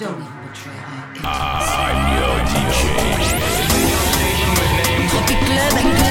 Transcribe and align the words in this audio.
Don't 0.00 0.12
even 0.12 0.48
betray 0.48 0.72
her. 0.72 1.20
Ah, 1.24 1.60
I'm 1.84 2.00
your 2.16 2.36
DJ. 2.48 2.72
Tropic 5.10 5.40
Club. 5.44 6.09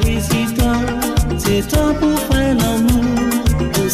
prezident 0.00 1.40
Se 1.42 1.62
tan 1.72 1.94
pou 2.00 2.16
fwen 2.26 2.62
l'amou 2.62 3.04
Pou 3.72 3.88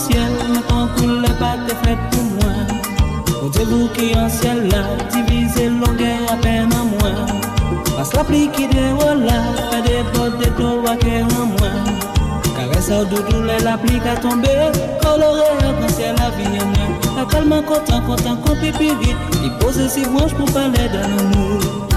ciel, 0.00 0.32
quand 0.68 0.88
coule 0.96 1.20
le 1.20 1.32
pas 1.40 1.56
t'es 1.66 1.76
fait 1.84 1.98
pour 2.10 2.24
moi. 2.38 2.54
Pour 3.26 3.50
te 3.50 3.62
bouquer 3.64 4.16
en 4.16 4.28
ciel 4.28 4.68
là, 4.68 4.82
diviser 5.12 5.68
longueur 5.68 6.22
à 6.32 6.36
peine 6.36 6.70
en 6.80 6.84
moi. 6.84 7.12
Passe 7.96 8.14
la 8.14 8.24
pluie 8.24 8.48
qui 8.54 8.66
déroule 8.68 9.24
là, 9.28 9.38
fait 9.70 9.82
des 9.82 10.02
potes 10.12 10.38
de 10.38 10.48
dos 10.58 10.80
à 10.86 10.94
en 11.40 11.46
moi. 11.46 11.70
Caresse 12.56 12.90
au 12.90 13.04
doudou, 13.04 13.42
la 13.64 13.76
pluie 13.78 14.00
qui 14.00 14.08
a 14.08 14.16
tombé, 14.16 14.48
coloré 15.02 15.44
quand 15.80 15.88
ciel 15.88 16.14
la 16.18 16.30
vie 16.36 16.60
en 16.60 16.66
moi. 16.66 16.86
La 17.16 17.24
calme 17.26 17.62
content, 17.66 18.00
content, 18.00 18.36
qu'on 18.36 18.56
pipi 18.56 18.90
vite, 19.00 19.16
il 19.44 19.52
pose 19.58 19.86
ses 19.88 20.06
branches 20.06 20.34
pour 20.34 20.50
parler 20.52 20.88
d'un 20.88 21.04
amour. 21.18 21.89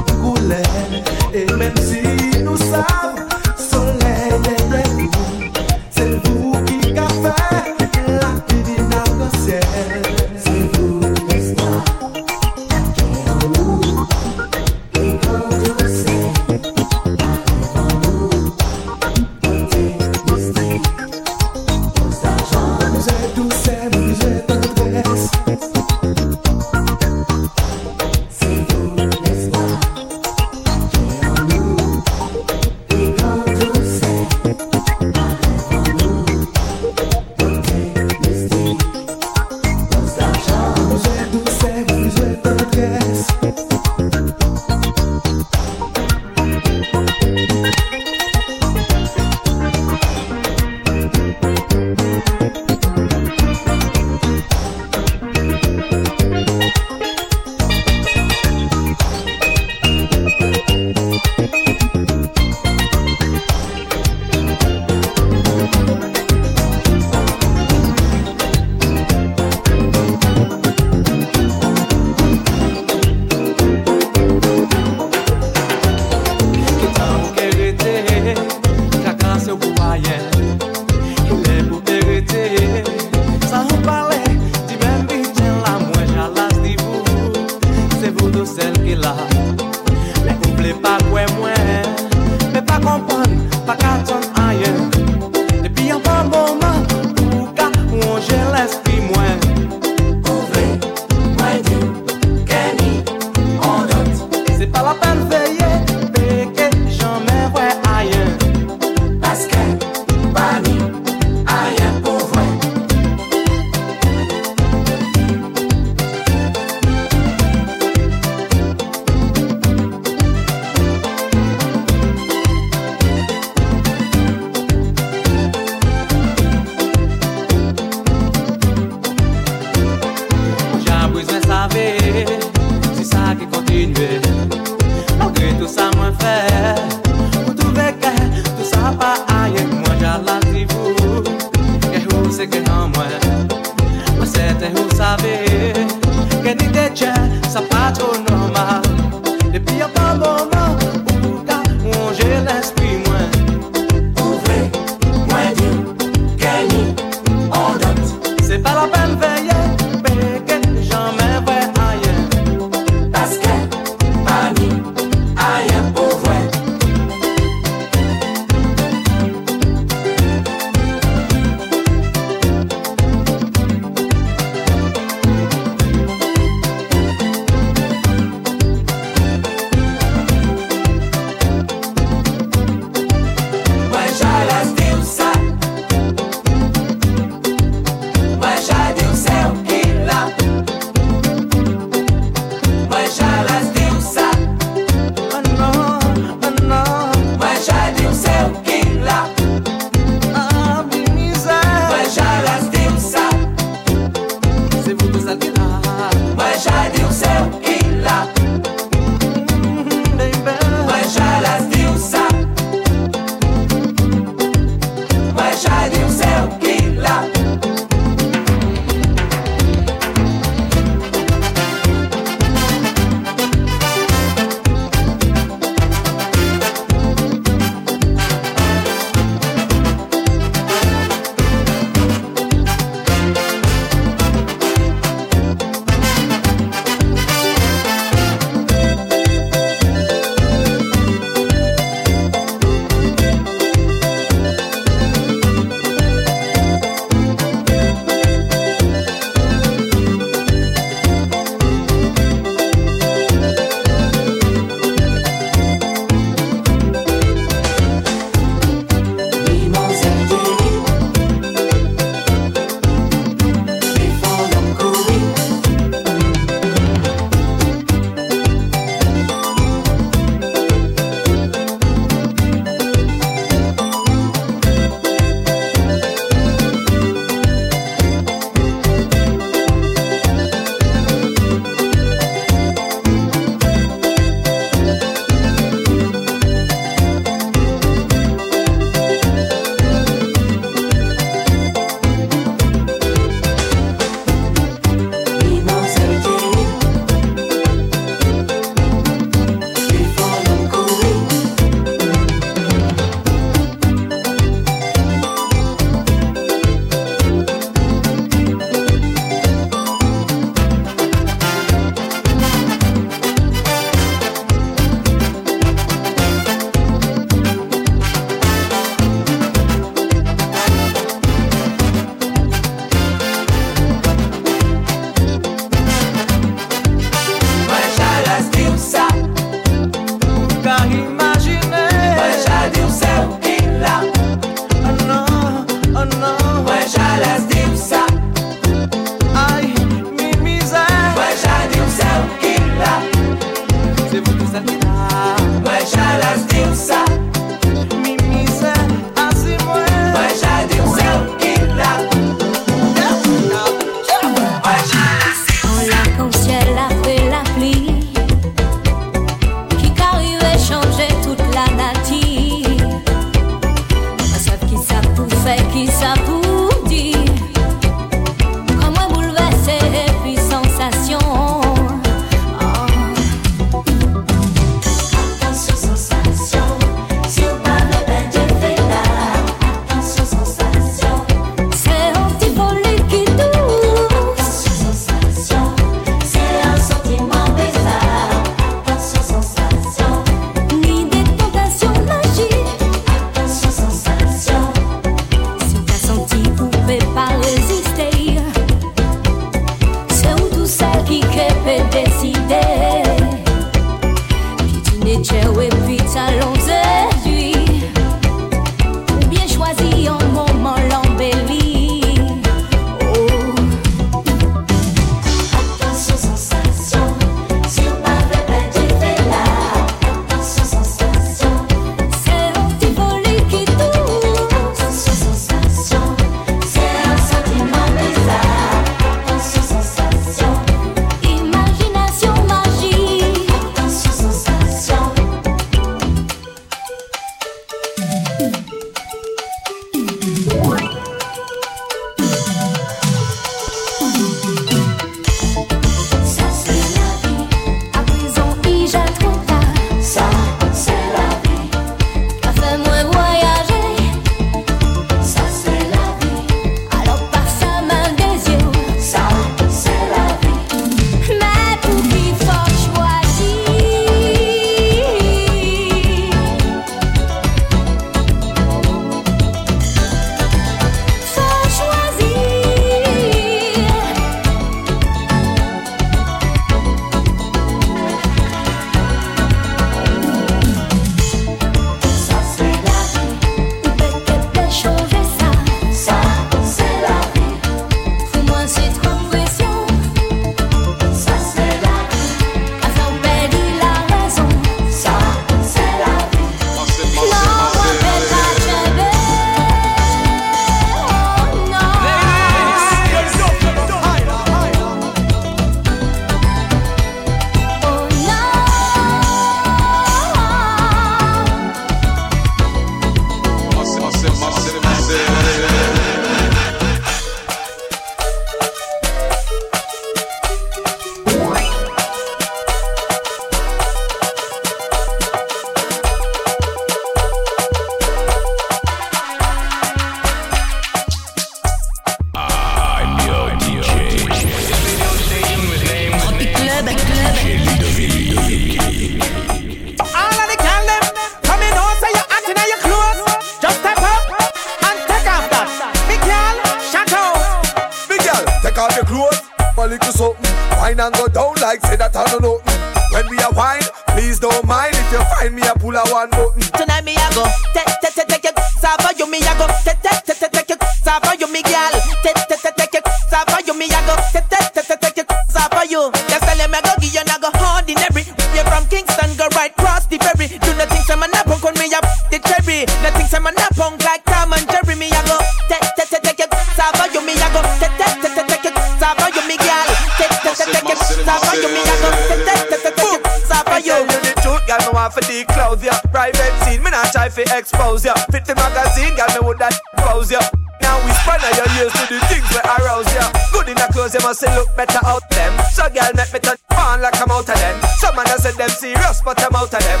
expose 587.58 588.04
ya. 588.04 588.14
Fit 588.30 588.44
the 588.46 588.54
magazine, 588.54 589.14
got 589.16 589.28
me 589.34 589.46
with 589.46 589.58
that 589.58 589.74
expose 589.74 590.30
ya. 590.30 590.40
Now 590.80 590.96
we 591.04 591.10
spanner 591.20 591.50
your 591.58 591.68
ears 591.82 591.92
to 591.92 592.04
the 592.06 592.18
things 592.30 592.46
we 592.54 592.60
arouse 592.62 593.10
ya. 593.12 593.26
Good 593.52 593.68
in 593.68 593.76
the 593.76 593.88
clothes, 593.92 594.14
you 594.14 594.22
must 594.22 594.40
say 594.40 594.48
look 594.54 594.70
better 594.76 595.02
out 595.04 595.26
them. 595.30 595.52
So 595.74 595.90
girl, 595.90 596.08
make 596.14 596.32
me 596.32 596.38
turn 596.38 596.56
on 596.78 597.02
like 597.02 597.18
I'm 597.20 597.30
out 597.30 597.48
of 597.50 597.58
them. 597.58 597.76
Some 597.98 598.14
man 598.14 598.30
I 598.30 598.38
said 598.38 598.54
them 598.54 598.70
serious, 598.70 599.20
but 599.22 599.42
I'm 599.42 599.54
out 599.54 599.74
of 599.74 599.82
them. 599.82 600.00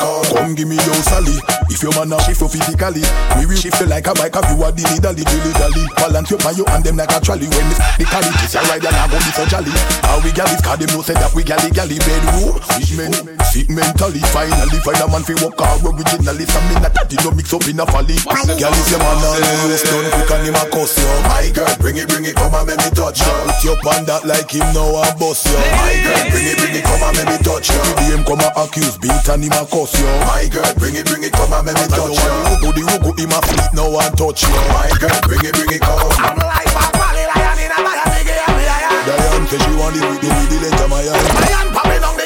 come 0.00 0.54
give 0.54 0.68
me 0.68 0.76
your 0.76 0.94
salary 1.04 1.36
if 1.68 1.82
you 1.82 1.90
my 1.92 2.04
now 2.04 2.16
give 2.24 2.38
for 2.38 2.48
physically 2.48 3.04
we 3.36 3.44
feel 3.76 3.88
like 3.88 4.06
a 4.06 4.14
bike, 4.14 4.32
you 4.32 4.56
a 4.64 4.72
dilly 4.72 4.98
dally, 5.00 5.24
dilly 5.24 5.52
dally. 5.56 5.84
Balance 5.96 6.30
you 6.30 6.38
on 6.44 6.56
you 6.56 6.64
and 6.72 6.84
them 6.84 6.96
like 6.96 7.12
a 7.12 7.20
trolley. 7.20 7.48
When 7.48 7.66
it's 7.68 7.80
the 7.96 8.04
cali, 8.04 8.30
this 8.40 8.54
a 8.54 8.60
ride 8.68 8.84
and 8.84 8.96
I 8.96 9.04
go 9.08 9.18
be 9.20 9.30
so 9.32 9.44
jolly. 9.46 9.72
How 10.04 10.20
we 10.24 10.32
gal 10.32 10.48
is 10.48 10.60
cause 10.60 10.78
them 10.78 10.88
know 10.92 11.02
say 11.02 11.14
that 11.14 11.32
we 11.34 11.44
galley 11.44 11.70
galley 11.70 11.98
bedroom. 12.00 12.56
Fish 12.76 12.96
men, 12.96 13.12
sick 13.56 13.72
mentally. 13.72 14.20
Finally 14.36 14.78
find 14.84 15.00
a 15.00 15.06
man 15.08 15.24
fi 15.24 15.32
walk 15.40 15.56
out 15.64 15.80
originally. 15.80 16.44
Some 16.44 16.66
men 16.68 16.84
that 16.84 16.92
daddy 16.92 17.16
no 17.24 17.32
mix 17.32 17.48
up 17.56 17.64
in 17.64 17.80
a 17.80 17.86
folly. 17.88 18.20
Gal 18.60 18.74
is 18.76 18.88
your 18.92 19.00
man 19.00 19.16
and 19.16 19.72
you 19.72 19.80
done 19.80 20.08
quick 20.12 20.30
and 20.36 20.44
him 20.44 20.58
a 20.60 20.64
cuss 20.68 20.92
you. 21.00 21.08
My 21.24 21.48
girl, 21.56 21.72
bring 21.80 21.96
it, 21.96 22.08
bring 22.12 22.28
it, 22.28 22.36
come 22.36 22.52
and 22.52 22.68
make 22.68 22.80
me 22.84 22.90
touch 22.92 23.24
you. 23.24 23.32
Put 23.48 23.64
your 23.64 23.78
pan 23.80 24.04
that 24.04 24.28
like 24.28 24.52
him 24.52 24.68
now 24.76 25.00
and 25.00 25.16
bust 25.16 25.48
you. 25.48 25.56
My 25.56 25.96
girl, 26.04 26.24
bring 26.28 26.46
it, 26.52 26.56
bring 26.60 26.76
it, 26.76 26.84
come 26.84 27.00
and 27.00 27.14
make 27.16 27.28
me 27.32 27.38
touch 27.40 27.72
you. 27.72 27.80
The 27.80 28.20
come 28.28 28.44
and 28.44 28.54
accuse, 28.60 28.96
beat 29.00 29.26
and 29.32 29.40
him 29.40 29.56
a 29.56 29.62
cuss 29.64 29.96
you. 29.96 30.08
My 30.28 30.44
girl, 30.52 30.72
bring 30.76 30.96
it, 31.00 31.06
bring 31.08 31.24
it, 31.24 31.32
come 31.32 31.52
and 31.56 31.64
make 31.64 31.78
me 31.80 31.86
touch 31.88 32.12
you. 32.12 32.32
Rugo 32.52 32.68
the 32.76 32.82
rugo 32.84 33.10
in 33.16 33.28
my 33.32 33.40
feet, 33.48 33.68
no 33.72 33.88
one 33.88 34.12
touch 34.20 34.44
you. 34.44 34.52
My 34.68 34.92
girl, 35.00 35.16
bring 35.24 35.40
it, 35.40 35.54
bring 35.56 35.72
it, 35.72 35.80
come. 35.80 36.12
I'm 36.20 36.36
like 36.36 36.68
a 36.68 36.84
pally 36.92 37.24
lion 37.24 37.56
in 37.64 37.72
a 37.72 37.78
lion, 37.80 38.04
big 38.12 38.28
lion. 38.28 39.00
Diane 39.08 39.46
say 39.48 39.58
she 39.64 39.72
want 39.80 39.94
the 39.96 40.00
with 40.04 40.20
the 40.20 40.28
with 40.28 40.50
the 40.52 40.58
length 40.60 40.82
of 40.84 40.88
my 40.92 41.00
eye. 41.00 41.24
Lion 41.40 41.68
popping 41.72 42.04
on 42.04 42.14
the 42.18 42.25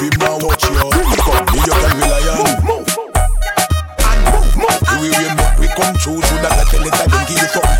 we 0.00 0.08
come 0.10 0.38
New 0.38 1.58
York 1.66 1.94
we 1.94 2.06
lion. 2.06 2.38
Move, 2.38 2.62
move, 2.70 2.86
and 4.06 4.20
move, 4.30 4.54
move. 4.54 4.78
We 4.94 5.10
we 5.10 5.10
we 5.10 5.26
we 5.58 5.66
come 5.74 5.96
true, 5.98 6.22
should 6.22 6.38
I 6.38 6.62
tell 6.70 6.86
it 6.86 6.94
I 6.94 7.06
don't 7.08 7.26
give 7.26 7.42
you 7.42 7.48
something 7.48 7.77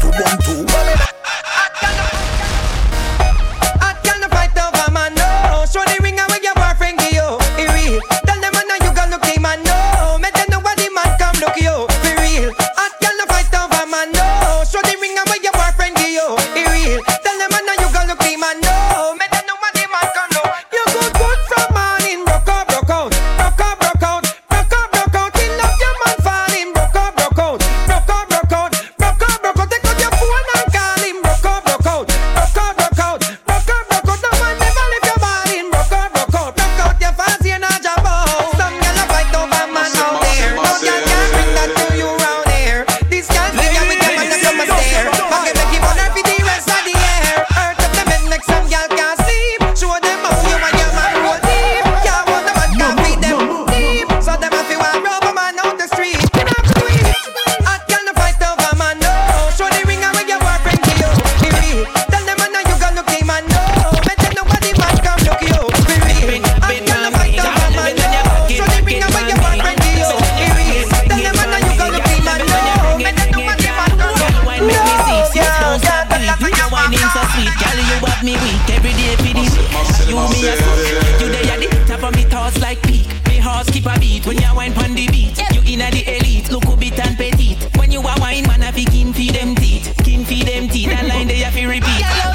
Heart 83.85 83.97
a 83.97 84.01
beat 84.01 84.27
when 84.27 84.39
you 84.39 84.55
wine 84.55 84.73
pon 84.73 84.95
the 84.95 85.07
beat. 85.07 85.39
You 85.53 85.63
inna 85.65 85.91
the 85.91 86.03
elite, 86.17 86.51
look 86.51 86.65
a 86.65 86.77
bit 86.77 86.99
and 86.99 87.17
petite. 87.17 87.69
When 87.77 87.93
you 87.93 88.01
a 88.01 88.15
wine, 88.21 88.47
man, 88.47 88.63
I 88.63 88.73
fi 88.73 88.85
kin 88.85 89.13
feed 89.13 89.35
them 89.35 89.55
teeth, 89.55 89.95
kin 90.05 90.25
feed 90.25 90.47
them 90.47 90.69
teeth. 90.69 90.91
That 90.91 91.07
line 91.09 91.29
they 91.29 91.39
have 91.39 91.55
to 91.55 91.67
repeat. 91.67 92.28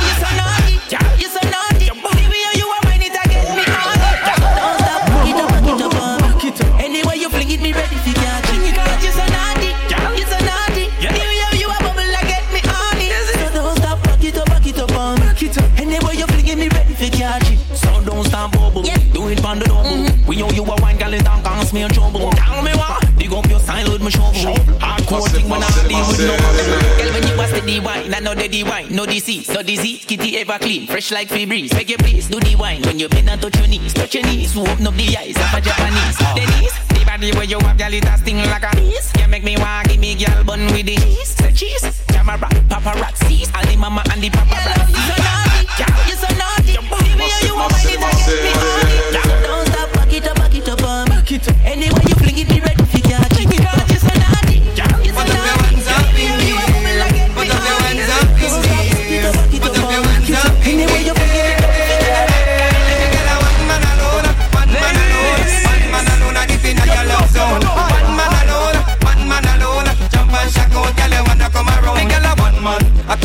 The 28.35 28.47
the 28.47 28.63
wine, 28.63 28.93
no 28.95 29.05
disease, 29.05 29.49
no 29.49 29.61
disease. 29.61 30.05
Kitty 30.05 30.37
ever 30.37 30.57
clean, 30.59 30.87
fresh 30.87 31.11
like 31.11 31.29
Febreze. 31.29 31.71
Beg 31.71 31.89
you 31.89 31.97
please, 31.97 32.27
do 32.27 32.39
the 32.39 32.55
wine 32.55 32.81
when 32.83 32.99
you 32.99 33.09
bend 33.09 33.29
and 33.29 33.41
touch 33.41 33.57
your 33.57 33.67
knees, 33.67 33.93
touch 33.93 34.15
your 34.15 34.23
knees. 34.23 34.55
Open 34.57 34.87
up 34.87 34.93
the 34.95 35.17
eyes 35.17 35.35
of 35.35 35.53
a 35.53 35.61
Japanese. 35.61 36.17
Uh-huh. 36.21 36.35
Knees, 36.35 36.73
the 36.89 37.05
body 37.05 37.31
where 37.33 37.43
you 37.43 37.59
have, 37.59 37.77
girl, 37.77 37.93
it 37.93 38.05
a 38.05 38.17
sting 38.17 38.37
like 38.37 38.63
a 38.63 38.75
bees. 38.75 39.11
You 39.19 39.27
make 39.27 39.43
me 39.43 39.57
want 39.57 39.87
give 39.89 39.99
me 39.99 40.15
girl 40.15 40.43
bun 40.43 40.65
with 40.67 40.85
the 40.85 40.95
cheese, 40.95 41.35
the 41.35 41.51
cheese. 41.51 42.03
Camera, 42.07 42.37
paparazzi, 42.37 43.53
all 43.55 43.65
the 43.65 43.75
mama 43.77 44.03
and 44.11 44.21
the 44.21 44.29
paparazzi. 44.29 45.37
You 45.37 45.42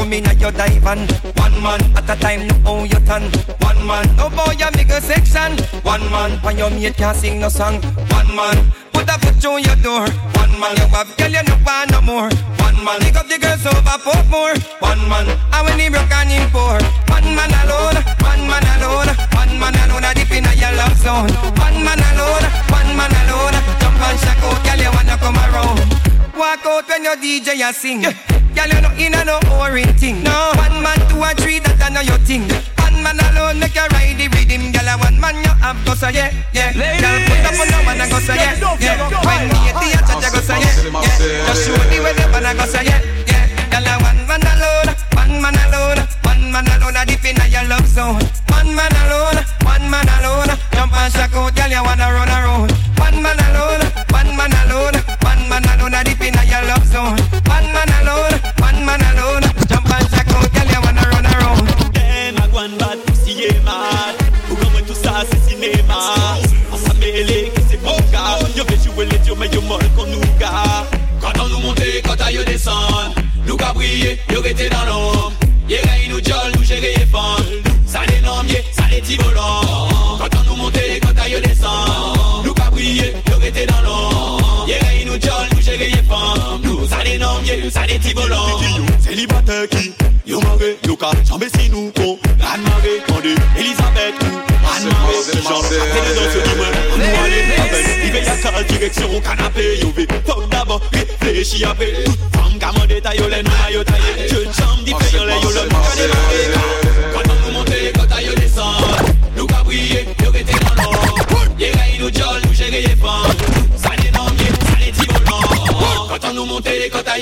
I 0.08 0.10
come 0.10 0.24
inna 0.24 0.32
your 0.40 0.52
dive 0.52 0.86
and 0.86 1.10
one 1.36 1.62
man 1.62 1.80
at 1.92 2.08
a 2.08 2.16
time, 2.16 2.48
look 2.48 2.64
how 2.64 2.82
you 2.84 3.00
turn. 3.04 3.28
One 3.60 3.86
man, 3.86 4.08
no 4.16 4.30
boy, 4.30 4.56
you 4.56 4.64
make 4.72 4.88
a 4.88 5.02
section. 5.02 5.52
One 5.84 6.00
man, 6.08 6.40
when 6.40 6.56
your 6.56 6.70
mate 6.70 6.96
can't 6.96 7.14
sing 7.14 7.40
no 7.40 7.50
song. 7.50 7.82
One 8.08 8.32
man, 8.34 8.72
put 8.94 9.04
a 9.04 9.18
foot 9.20 9.36
through 9.36 9.58
your 9.68 9.76
door. 9.84 10.08
One 10.08 10.54
man, 10.56 10.72
you 10.80 10.88
have 10.96 11.12
girl, 11.18 11.28
you 11.28 11.42
no 11.44 11.60
want 11.60 11.92
no 11.92 12.00
more. 12.00 12.30
One 12.64 12.80
man, 12.84 13.00
pick 13.04 13.16
up 13.20 13.28
the 13.28 13.36
girls 13.36 13.66
over 13.66 14.00
pop 14.00 14.24
more. 14.32 14.56
One 14.80 15.02
man, 15.12 15.28
and 15.28 15.62
when 15.68 15.78
he 15.78 15.92
broke 15.92 16.08
and 16.08 16.32
him 16.32 16.48
poor. 16.56 16.80
One 17.12 17.28
man 17.36 17.52
alone, 17.68 18.00
one 18.24 18.48
man 18.48 18.64
alone, 18.80 19.12
one 19.36 19.60
man 19.60 19.76
alone, 19.76 20.08
a 20.08 20.14
dip 20.16 20.32
inna 20.32 20.56
your 20.56 20.72
love 20.72 20.96
zone. 21.04 21.28
One 21.60 21.84
man 21.84 22.00
alone, 22.16 22.48
one 22.72 22.96
man 22.96 23.12
alone, 23.28 23.60
jump 23.76 24.00
and 24.00 24.16
shock 24.24 24.40
girl, 24.40 24.80
you 24.80 24.88
wanna 24.88 25.20
come 25.20 25.36
around. 25.36 25.84
Walk 26.32 26.64
out 26.64 26.88
when 26.88 27.04
your 27.04 27.16
DJ 27.20 27.60
a 27.60 27.74
sing. 27.76 28.37
Girl, 28.54 28.68
you 28.68 28.80
no 28.80 28.90
in 28.98 29.14
a 29.14 29.24
no 29.24 29.38
boring 29.46 29.92
thing. 29.94 30.22
No, 30.22 30.52
one 30.56 30.82
man, 30.82 30.98
two 31.08 31.18
or 31.22 31.32
three, 31.34 31.58
that 31.60 31.78
I 31.82 31.88
know 31.90 32.00
your 32.02 32.18
thing. 32.26 32.42
One 32.82 32.98
man 33.02 33.18
alone 33.30 33.60
make 33.60 33.74
you 33.74 33.86
ride 33.94 34.18
the 34.18 34.26
rhythm, 34.34 34.72
girl. 34.72 34.88
A 34.88 34.94
one 34.98 35.18
man 35.20 35.36
you 35.44 35.52
have 35.62 35.78
go 35.86 35.94
say 35.94 36.12
yeah, 36.14 36.32
yeah. 36.52 36.72
Girl, 36.74 37.16
put 37.30 37.44
up 37.46 37.60
on 37.60 37.66
the 37.70 37.78
one 37.86 38.00
and 38.00 38.10
go 38.10 38.18
say 38.18 38.34
yeah, 38.34 38.58
yeah. 38.82 38.98
When 39.22 39.46
me 39.52 39.58
at 39.70 39.76
the 39.78 39.86
chat, 39.94 40.08
you 40.10 40.30
go 40.32 40.40
say 40.42 40.58
yeah, 40.58 40.74
yeah. 40.90 41.46
Just 41.46 41.66
show 41.66 41.76
the 41.78 41.96
way 42.02 42.14
you 42.18 42.26
wanna 42.34 42.52
go 42.58 42.64
say 42.66 42.82
yeah, 42.82 43.00
yeah. 43.30 43.46
Girl, 43.70 43.86
a 43.86 43.94
one 44.02 44.20
man 44.26 44.42
alone, 44.42 44.88
one 45.14 45.34
man 45.38 45.56
alone, 45.70 46.00
one 46.26 46.44
man 46.50 46.66
alone, 46.74 46.96
a 46.98 47.02
dip 47.06 47.22
inna 47.24 47.46
your 47.46 47.64
love 47.70 47.86
zone. 47.86 48.24
One 48.50 48.74
man 48.74 48.90
alone, 49.06 49.38
one 49.62 49.86
man 49.86 50.08
alone, 50.18 50.50
jump 50.74 50.92
and 50.98 51.12
shock 51.14 51.30
out, 51.38 51.54
girl, 51.54 51.70
you 51.70 51.82
wanna 51.84 52.10
run 52.10 52.26
around. 52.32 52.72
One 52.98 53.22
man 53.22 53.38
alone, 53.38 53.86
one 54.10 54.30
man 54.34 54.50
alone, 54.66 54.96
one 55.22 55.42
man 55.46 55.62
alone, 55.78 55.94
a 55.94 56.02
dip 56.02 56.20
inna 56.26 56.42
your 56.48 56.57
One 56.90 57.72
man 57.74 57.88
alone, 58.00 58.40
one 58.58 58.84
man 58.86 59.00
alone, 59.12 59.42
jump 59.68 59.86
girl, 59.86 60.68
you 60.72 60.80
wanna 60.80 61.02
run 61.12 61.26
around. 61.26 61.68
Gwan 62.50 62.76
bad 62.78 62.98
tout 64.86 64.94
ça 64.94 65.22
c'est 65.30 65.60
les 65.60 65.82
mais 69.38 69.48
nous 69.48 69.62
Quand 71.20 71.42
on 71.42 71.48
nous 71.48 71.58
monte, 71.60 71.80
quand 72.04 72.16
Nous 73.46 73.56
qu'a 73.56 73.72
brillé, 73.74 74.18
dans 74.70 74.84
l'ombre 74.86 75.32
Yé 75.68 75.80
ray 75.80 76.08
nous 76.08 76.24
jol, 76.24 76.52
nous 76.56 76.64
gérer 76.64 77.06
fan 77.12 77.44
Ça 77.86 78.00
les 78.08 78.20
noms, 78.22 78.42
yé, 78.48 78.64
ça 78.72 78.84
les 78.90 79.00
petits 79.02 79.18
ça 87.70 87.86
les 87.86 87.98
petits 87.98 88.14
volants 88.14 88.58
Célibataire 89.00 89.68
qui 89.68 89.92
Yo 90.26 90.40
maré, 90.40 90.76
yo 90.86 90.94
ka, 90.94 91.10
jambe 91.26 91.46
si 91.56 91.70
nous 91.70 91.90
con 91.96 92.18
Anne 92.40 92.60
maré, 92.62 93.00
tendez, 93.06 93.34
Elisabeth 93.56 94.14
ou 94.20 94.36
Anne 94.68 94.84
maré, 94.84 95.14
si 95.22 95.38
j'en 95.42 95.56
Après 95.56 96.02
les 96.06 96.14
danses 96.14 96.50
du 96.50 96.56
moins, 96.58 96.66
on 96.92 96.98
nous 96.98 97.04
allait 97.24 97.44
avec 97.58 97.86
Il 98.04 98.12
veille 98.12 98.28
à 98.28 98.36
quelle 98.36 98.66
direction, 98.66 99.20
canapé, 99.22 99.78
yo 99.80 99.88
ve 99.96 100.06
Fuck 100.26 100.50
d'abord, 100.50 100.82
réfléchis 100.92 101.64
après. 101.64 101.94
Toute 102.04 102.18
femme, 102.34 102.58
gamin 102.58 102.86
détail, 102.86 103.18
yo 103.18 103.28
les 103.28 103.42
noms, 103.42 103.50
yo 103.72 103.82
taillé 103.84 104.28
Je 104.28 104.34
jambe 104.34 104.84
différent, 104.84 105.24
les 105.24 105.42
yo 105.42 105.50
le 105.50 105.60
monde, 105.70 105.72
on 105.72 105.98
est 105.98 106.08
maré 106.08 106.50
Quand 106.52 106.87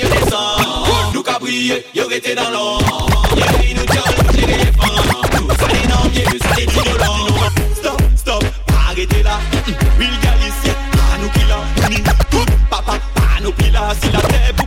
yo 0.07 0.13
descend 0.13 1.13
Nous 1.13 1.23
ka 1.23 1.39
briller, 1.39 1.85
yo 1.93 2.07
rete 2.07 2.35
dans 2.35 2.49
l'or 2.49 2.81
Yé 3.61 3.73
nous 3.73 3.93
jol, 3.93 4.15
nous 4.25 4.39
gérer 4.39 4.57
les 4.57 4.71
femmes 4.71 5.49
Ça 5.59 5.67
les 5.67 5.87
noms, 5.87 6.39
ça 6.41 6.55
les 6.57 6.65
petits 6.65 6.89
volants 6.89 7.27
Stop, 7.75 8.01
stop, 8.15 8.43
arrêtez 8.89 9.23
là. 9.23 9.39
Will 9.99 10.19
Galicien, 10.21 10.75
à 11.13 11.17
nous 11.21 11.29
qui 11.29 11.43
l'a 11.47 11.89
Ni 11.89 12.03
tout 12.31 12.45
papa, 12.69 12.93
à 13.15 13.41
nous 13.41 13.51
pila 13.51 13.93
Si 14.01 14.11
la 14.11 14.21
terre 14.21 14.53
pour 14.55 14.66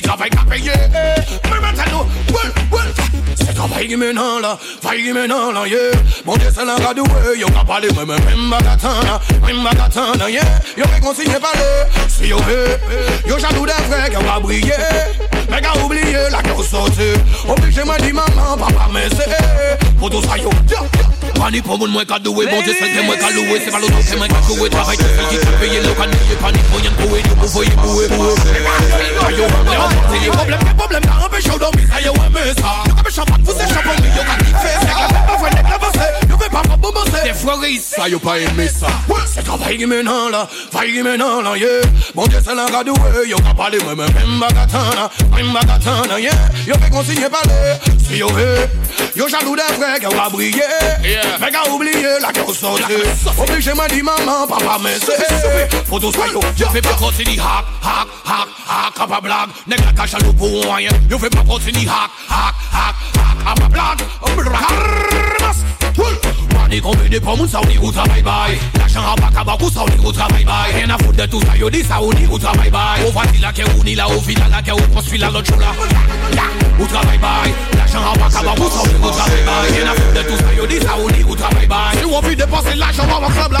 qui 0.00 0.08
travaille 0.08 0.30
qu'à 0.30 0.44
payer. 0.48 0.72
Mais 0.92 1.60
maintenant, 1.60 2.06
well, 2.32 2.52
well 2.72 2.92
C'est 3.34 3.54
travail 3.54 3.88
qui 3.88 3.96
maintenant 3.96 4.38
là. 4.40 4.58
Faille 4.82 5.02
qui 5.02 5.12
maintenant 5.12 5.52
là, 5.52 5.66
yeah. 5.66 5.78
Mon 6.24 6.36
Dieu 6.36 6.48
c'est 6.54 6.64
la 6.64 6.76
radio, 6.76 7.04
yo 7.36 7.46
qu'à 7.48 7.64
parler 7.64 7.88
Moi 7.94 8.06
même 8.06 8.18
même 8.24 8.50
bagatana, 8.50 9.20
même 9.46 10.30
yeah. 10.30 10.42
Yo 10.76 10.84
fait 10.84 11.00
consigner 11.00 11.38
parler 11.40 11.84
Si 12.08 12.28
yo 12.28 12.38
hey 12.38 13.28
Yo 13.28 13.38
jaloux 13.38 13.66
des 13.66 13.72
frères 13.72 14.10
qui 14.10 14.16
ont 14.16 14.40
briller 14.40 14.72
Mais 15.50 15.60
qu'à 15.60 15.76
oublier 15.84 16.28
la 16.30 16.42
cause 16.42 16.68
sortie 16.68 17.14
Obligé 17.48 17.84
m'a 17.84 17.98
dit 17.98 18.12
maman, 18.12 18.56
papa, 18.58 18.88
mais 18.92 19.08
c'est 19.10 19.96
Pour 19.98 20.10
tout 20.10 20.22
ça 20.22 20.36
yo, 20.38 20.50
yeah, 20.68 20.80
yeah 20.94 21.09
Panique 21.40 21.64
pour 21.64 21.88
moi, 21.88 22.04
qu'à 22.04 22.18
douer, 22.18 22.46
bon 22.50 22.60
Dieu, 22.60 22.74
c'est 22.78 23.02
moi 23.02 23.16
qu'à 23.16 23.30
louer, 23.30 23.62
c'est 23.64 23.70
pas 23.70 23.78
l'autre, 23.78 23.94
c'est 24.04 24.16
moi 24.16 24.28
qu'à 24.28 24.42
jouer, 24.42 24.68
travail, 24.68 24.98
tu 24.98 25.04
fais, 25.04 25.40
tu 25.40 25.46
payes, 25.58 25.80
le 25.80 25.94
canne, 25.94 26.10
tu 26.28 26.36
paniques, 26.36 26.62
pour 26.64 26.80
y'en 26.80 26.92
couer, 26.92 27.22
vous 27.34 27.48
voyez, 27.48 27.70
boué, 27.70 28.08
boué. 28.08 28.34
C'est 28.36 28.60
oh, 28.60 29.30
les 30.20 30.28
problèmes, 30.28 30.58
les 30.66 30.74
problèmes, 30.74 31.02
t'as 31.02 31.24
empêché, 31.24 31.50
on 31.50 31.56
dormit, 31.56 31.86
ça 31.90 31.98
y 31.98 32.04
est, 32.04 32.08
ouais, 32.10 32.16
oh, 32.18 32.30
mais 32.34 32.60
ça. 32.60 32.84
Nous, 32.86 32.94
comme 32.94 33.06
un 33.06 33.10
champagne, 33.10 33.42
vous 33.42 33.52
êtes 33.52 33.68
champagne, 33.68 33.98
mais 34.02 34.08
y'en 34.08 34.30
a 34.30 34.36
qui 34.36 34.52
fait, 34.52 34.78
c'est 34.80 34.86
que 34.86 35.00
la 35.00 35.20
pas 35.20 35.36
vrai, 35.38 35.50
n'est 35.50 35.62
pas 35.62 35.78
passé, 35.78 36.06
y'en 36.28 36.38
fait 36.38 36.50
pas, 36.50 36.62
pas 36.62 36.76
bon, 36.76 36.92
c'est. 37.10 37.22
Des 37.24 37.34
fois, 37.34 37.58
ça, 37.80 38.08
y'en 38.10 38.18
pas 38.18 38.38
aimé 38.38 38.68
ça. 38.68 38.88
C'est 39.32 39.42
travail 39.42 39.78
qui 39.78 39.86
maintenant, 39.86 40.28
là, 40.28 40.46
travail 40.70 40.92
qui 40.92 41.02
maintenant, 41.02 41.40
là, 41.40 41.56
yeah. 41.56 41.66
Bon 42.14 42.26
Dieu, 42.26 42.38
c'est 42.44 42.54
l'un 42.54 42.66
qu'à 42.66 42.84
douer, 42.84 43.28
y'en 43.28 43.38
a 43.50 43.54
parlé, 43.54 43.78
moi, 43.82 43.94
même, 43.94 44.12
même, 44.12 44.40
bagatana, 44.40 45.10
même, 45.34 45.52
bagatana, 45.54 46.20
yeah. 46.20 46.32
Y'en 46.66 46.74
fait 46.74 46.90
consigner, 46.90 47.30
parler 47.30 47.78
yo 48.16 48.28
Yo 49.16 49.28
jaloux 49.28 49.56
des 49.56 49.74
frères 49.74 49.98
qui 49.98 50.06
ont 50.06 50.30
briller. 50.30 50.62
Mais 51.40 51.50
qu'à 51.50 51.68
oublier 51.70 52.18
la 52.20 52.32
cause 52.32 52.58
sortie 52.58 52.84
Obligé 53.38 53.74
m'a 53.74 53.88
dit 53.88 54.02
maman, 54.02 54.46
papa, 54.46 54.78
mais 54.82 54.96
c'est 55.00 55.84
Pour 55.86 56.00
tout 56.00 56.12
ça 56.12 56.26
yo. 56.32 56.40
Yo 56.56 56.66
fais 56.68 56.82
pas 56.82 56.94
continuer 56.94 57.38
hack, 57.38 57.64
hack, 57.82 58.08
hack, 58.26 58.48
hack 58.68 59.00
À 59.00 59.06
pas 59.06 59.20
blague, 59.20 59.50
nègre 59.66 59.84
la 59.86 59.92
cache 59.92 60.14
à 60.14 60.18
l'eau 60.18 60.32
pour 60.32 60.74
rien. 60.74 60.90
Yo 61.10 61.18
fais 61.18 61.30
pas 61.30 61.44
continuer 61.48 61.88
hack, 61.88 62.10
hack, 62.28 62.54
hack, 62.72 62.94
hack 63.14 63.46
À 63.46 63.60
pas 63.60 63.68
blague, 63.68 64.00
Carmas 66.80 66.82
Panique 66.82 66.86
on 66.86 67.02
veut 67.02 67.08
des 67.08 67.20
pommes, 67.20 67.48
ça 67.48 67.60
on 67.62 67.66
dit 67.66 67.78
ou 67.78 67.92
travail 67.92 68.22
bye 68.22 68.58
L'argent 68.78 69.00
à 69.00 69.14
pas 69.16 69.30
cabas, 69.30 69.56
ça 69.72 69.82
on 69.82 69.86
dit 69.86 70.06
ou 70.06 70.12
travail 70.12 70.44
bye 70.44 70.74
Rien 70.74 70.90
à 70.90 70.98
foutre 70.98 71.16
de 71.16 71.26
tout 71.26 71.40
ça, 71.40 71.56
yo 71.56 71.70
dit 71.70 71.82
ça 71.82 72.00
on 72.02 72.10
dit 72.10 72.26
ou 72.30 72.38
travail 72.38 72.70
bye 72.70 73.06
Au 73.06 73.12
voici 73.12 73.38
là 73.38 73.52
ou 73.78 73.84
ni 73.84 73.94
là, 73.94 74.08
au 74.08 74.20
final 74.20 74.50
là 74.50 74.62
que 74.62 74.72
ou 74.72 74.94
construit 74.94 75.18
là 75.18 75.30
l'autre 75.30 75.46
chose 75.46 75.60
là 75.60 75.72
Ou 76.78 76.86
travail 76.86 77.18
bye 77.18 77.52
L'argent 77.76 77.98
à 77.98 78.18
pas 78.18 78.30
cabas, 78.30 78.56
ça 78.56 78.80
on 78.80 78.84
dit 78.84 78.94
ou 79.02 79.10
travail 79.10 79.44
bye 79.44 79.72
Rien 79.72 79.90
à 79.90 79.94
foutre 79.94 80.12
de 80.12 80.22
tout 80.22 80.36
ça, 80.36 80.54
yo 80.56 80.66
dit 80.66 80.80
ça 80.80 80.96
on 81.02 81.08
dit 81.08 81.24
ou 81.24 81.36
travail 81.36 81.66
bye 81.66 81.98
Si 81.98 82.04
on 82.04 82.20
veut 82.20 82.36
dépenser 82.36 82.74
l'argent 82.76 83.06
dans 83.06 83.20
mon 83.20 83.28
club 83.28 83.52
là 83.52 83.60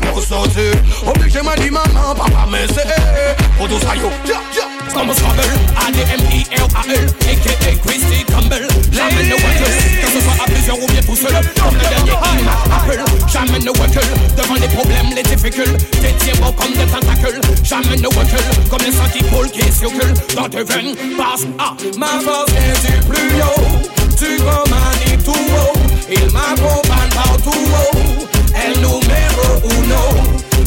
cause 0.00 0.26
sortie 0.26 0.72
Obligé 1.06 1.42
m'a 1.42 1.56
dit 1.56 1.70
maman, 1.70 2.14
papa, 2.14 2.46
mais 2.50 2.66
c'est 2.68 3.36
Pour 3.58 3.68
tout 3.68 3.80
ça 3.80 3.94
yo, 3.96 4.10
yeah, 4.26 4.40
yeah 4.54 4.92
Comme 4.92 5.12
Scrabble, 5.12 5.42
A-D-M-I-L-A-L 5.86 7.06
A.K.A. 7.28 7.74
Christy 7.86 8.24
Campbell. 8.24 8.66
J'amène 8.92 9.28
le 9.28 9.34
wackle, 9.34 9.72
que 10.00 10.06
ce 10.10 10.20
soit 10.20 10.42
à 10.42 10.46
plusieurs 10.46 10.82
ou 10.82 10.86
bien 10.86 11.02
tout 11.02 11.16
seul. 11.16 11.32
Comme 11.32 11.74
le 11.74 11.88
dernier 11.88 12.12
hymne 12.12 12.48
Apple 12.72 13.04
J'amène 13.26 13.64
le 13.64 13.70
wackle, 13.72 14.08
devant 14.36 14.54
les 14.54 14.68
problèmes, 14.68 15.14
les 15.14 15.22
difficultés. 15.22 16.14
Tiens 16.18 16.34
bon 16.40 16.52
comme 16.52 16.72
des 16.72 16.86
tentacules. 16.86 17.40
J'amène 17.62 18.00
le 18.00 18.08
wackle, 18.08 18.68
comme 18.70 18.86
les 18.86 18.92
sangs 18.92 19.10
qui 19.12 19.22
coulent, 19.24 19.50
qui 19.50 19.70
circulent 19.72 20.14
Dans 20.34 20.48
tes 20.48 20.64
veines, 20.64 20.96
passe 21.16 21.44
à 21.58 21.76
ma 21.98 22.18
force 22.24 22.50
vient 22.52 22.90
du 22.90 23.06
plus 23.06 23.42
haut. 23.42 23.90
Tu 24.18 24.36
commandes 24.38 25.24
tout 25.24 25.32
haut. 25.32 25.78
Il 26.10 26.32
m'accompagne 26.32 27.10
partout 27.14 27.50
haut. 27.50 28.26
El 28.54 28.80
numéro 28.80 28.96
uno 28.98 29.15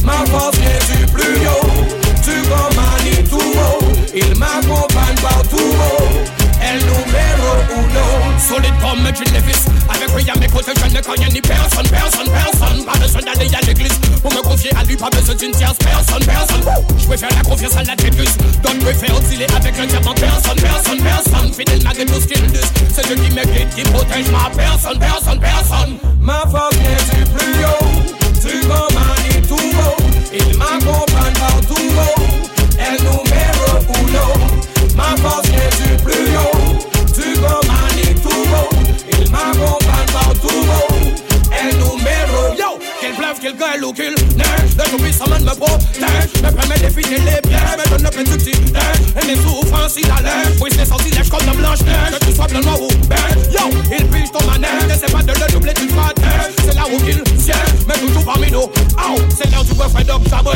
Ma 0.10 0.26
force 0.26 0.58
vient 0.58 0.98
du 0.98 1.06
plus 1.06 1.48
haut. 1.48 1.86
Tu 2.24 2.42
commandes 2.50 3.30
tout 3.30 3.38
haut. 3.38 3.86
Il 4.16 4.36
m'accompagne 4.36 5.16
partout 5.22 5.58
haut. 5.58 6.40
El 6.62 6.80
numéro 6.80 7.52
uno 7.78 8.06
Solide 8.38 8.74
comme 8.82 9.06
Jim 9.16 9.32
Levis 9.34 9.64
Avec 9.90 10.14
lui 10.14 10.30
à 10.30 10.38
mes 10.38 10.48
côtés 10.48 10.74
je 10.76 10.96
ne 10.96 11.02
connais 11.02 11.30
ni 11.30 11.42
personne, 11.42 11.88
personne, 11.88 12.28
personne. 12.30 12.86
Pas 12.86 12.98
besoin 13.00 13.22
d'aller 13.22 13.50
à 13.56 13.66
l'église 13.66 13.98
Pour 14.22 14.34
me 14.34 14.42
confier 14.42 14.72
à 14.76 14.84
lui, 14.84 14.98
pas 14.98 15.10
besoin 15.10 15.36
d'une 15.36 15.52
tierce 15.52 15.78
personne, 15.78 16.26
personne. 16.26 16.64
Je 16.98 17.06
préfère 17.06 17.30
la 17.36 17.50
confiance 17.50 17.78
à 17.78 17.84
la 17.84 17.96
déguise. 17.96 18.36
Don't 18.62 18.80
préfère 18.80 19.16
osciller 19.18 19.48
avec 19.56 19.80
un 19.80 19.86
diamant. 19.86 20.14
Personne, 20.14 20.60
personne, 20.62 21.02
personne. 21.02 21.54
Fidèle 21.54 21.84
malgré 21.84 22.06
tout 22.06 22.20
ce 22.20 22.28
qu'il 22.28 22.46
disent 22.48 22.74
C'est 22.94 23.06
Dieu 23.08 23.16
qui 23.16 23.32
me 23.32 23.44
guide, 23.46 23.70
qui 23.76 23.84
protège 23.84 24.30
ma 24.32 24.50
personne, 24.56 25.00
personne, 25.00 25.40
personne. 25.40 25.98
Ma 26.20 26.42
force 26.52 26.76
vient 26.76 27.18
du 27.18 27.24
plus 27.32 27.66
haut. 27.66 27.90
Tu 28.42 28.60
commandes 28.62 28.90
tout 28.90 29.09
It 30.32 30.56
might 30.58 30.84
go 30.84 30.92
on 30.92 31.39
up, 60.10 60.49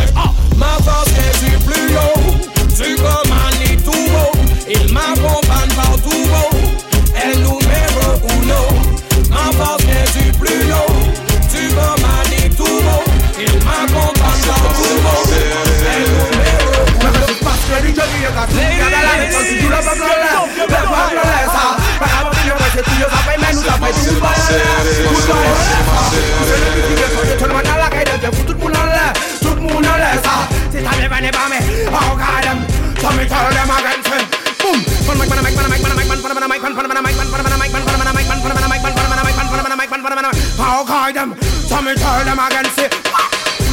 them 42.33 42.45
again 42.45 42.65
say 42.73 42.89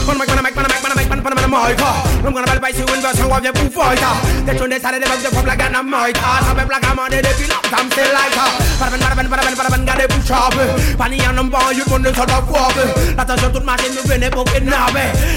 Wanna 0.07 0.19
make, 0.19 0.29
wanna 0.29 0.43
make, 0.43 0.57
wanna 0.57 0.69
make, 0.69 0.83
wanna 0.83 0.97
make, 0.97 1.09
wanna 1.09 1.23
make, 1.23 1.37
wanna 1.37 1.69
make, 1.71 1.81
I'm 2.25 2.33
gonna 2.33 2.61
buy 2.61 2.73
you 2.73 2.83
in 2.89 3.01
the 3.05 3.13
show 3.15 3.31
of 3.31 3.45
your 3.45 3.53
boo 3.53 3.69
fighter. 3.69 4.11
They 4.45 4.57
turn 4.57 4.71
this 4.71 4.83
side 4.83 4.97
of 4.97 5.05
the 5.05 5.31
pub 5.31 5.47
like 5.47 5.61
an 5.61 5.77
amite 5.77 6.17
Some 6.17 6.57
people 6.57 6.73
like 6.73 6.89
I'm 6.89 6.99
on 6.99 7.11
the 7.13 7.21
feel 7.37 7.53
up, 7.53 7.67
some 7.69 7.91
still 7.93 8.11
like 8.11 8.33
Paraben, 8.81 8.99
paraben, 8.99 9.29
paraben, 9.29 9.55
paraben, 9.55 9.87
got 9.87 10.01
a 10.01 10.09
push 10.09 10.31
up 10.33 10.57
Pani 10.99 11.21
and 11.21 11.39
I'm 11.39 11.51
born, 11.53 11.77
you 11.77 11.85
turn 11.85 12.03
this 12.03 12.19
out 12.19 12.33
of 12.33 12.49
warp 12.49 12.75
That's 13.15 13.31
a 13.31 13.37
shot 13.39 13.53
to 13.55 13.61
machine, 13.61 13.93
you 13.93 14.03
win 14.09 14.25
a 14.25 14.29
fucking 14.33 14.67
knob. 14.67 14.97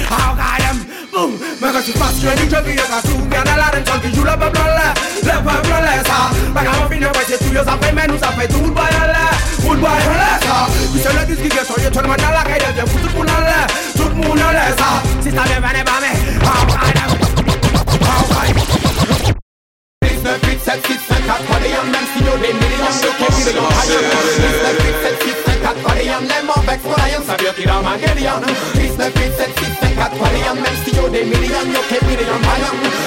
How 0.10 0.34
got 0.34 0.58
them? 0.64 0.78
Boom! 1.12 1.38
Mega 1.62 1.82
si 1.84 1.92
passe, 1.94 2.18
je 2.24 2.32
dis 2.42 2.48
que 2.48 2.60
vie 2.64 2.80
est 2.80 2.90
à 2.90 3.02
tout 3.04 3.22
Bien 3.30 3.44
à 3.44 3.58
la 3.58 3.68
reine, 3.70 3.86
sans 3.86 4.00
que 4.00 4.10
joue 4.10 4.24
le 4.24 4.34
peuple, 4.34 4.58
le 4.58 5.38
peuple, 5.44 5.70
le 5.70 5.94
ça 6.08 6.32
Pas 6.56 6.64
qu'à 6.64 6.72
mon 6.72 6.88
fin, 6.90 6.98
je 6.98 7.06
vais 7.06 7.22
essayer 7.22 7.38
tout, 7.38 7.54
yo, 7.54 7.64
ça 7.64 7.78
fait, 7.80 7.94
mais 7.94 8.08
nous, 8.08 8.18
ça 8.18 8.32
fait 8.32 8.48
tout, 8.48 8.64
le 8.64 8.72
bail, 8.72 9.13
Football 9.64 10.04
lesa 10.20 10.58
Kui 10.92 11.00
selle 11.04 11.24
diski, 11.30 11.50
kes 11.56 11.70
hoiab 11.74 11.96
sõrmed 11.96 12.24
alla 12.28 12.44
käidelt 12.48 12.80
ja 12.80 12.86
kutsud 12.90 13.14
punale, 13.16 13.60
suud 13.96 14.18
muuna 14.20 14.50
lesa 14.56 14.90
Siis 15.24 15.36
ta 15.38 15.46
teeb 15.48 15.64
venepame, 15.64 16.12
haukaine 16.44 17.04
Haukaine 18.10 18.62
Fitset, 20.44 20.88
fitset, 20.88 21.24
kat 21.28 21.44
varjan, 21.50 21.88
men 21.94 22.06
styr 22.12 22.36
din 22.44 22.58
million 22.62 22.94
Du 23.04 23.10
kan 23.20 23.32
bli 23.36 23.54
glad 23.56 23.74
här 23.78 23.88
Fitset, 24.40 24.76
fitset, 24.84 25.18
fitset, 25.24 25.58
kat 25.66 25.80
varjan 25.86 26.28
Lämna 26.32 26.58
väck 26.68 26.82
vårajen, 26.86 27.24
så 27.28 27.36
vet 27.44 27.60
i 27.60 27.66
ramagelian 27.72 28.44
Fitset, 28.78 29.14
fitset, 29.20 29.52
fitset, 29.60 29.94
kat 30.00 30.20
varjan 30.22 30.58
Men 30.64 30.76
styr 30.82 31.08
din 31.16 31.28
million, 31.34 31.68
du 31.76 31.82
kan 31.90 32.08
bli 32.08 32.16
glad 32.24 32.44
här 32.50 32.62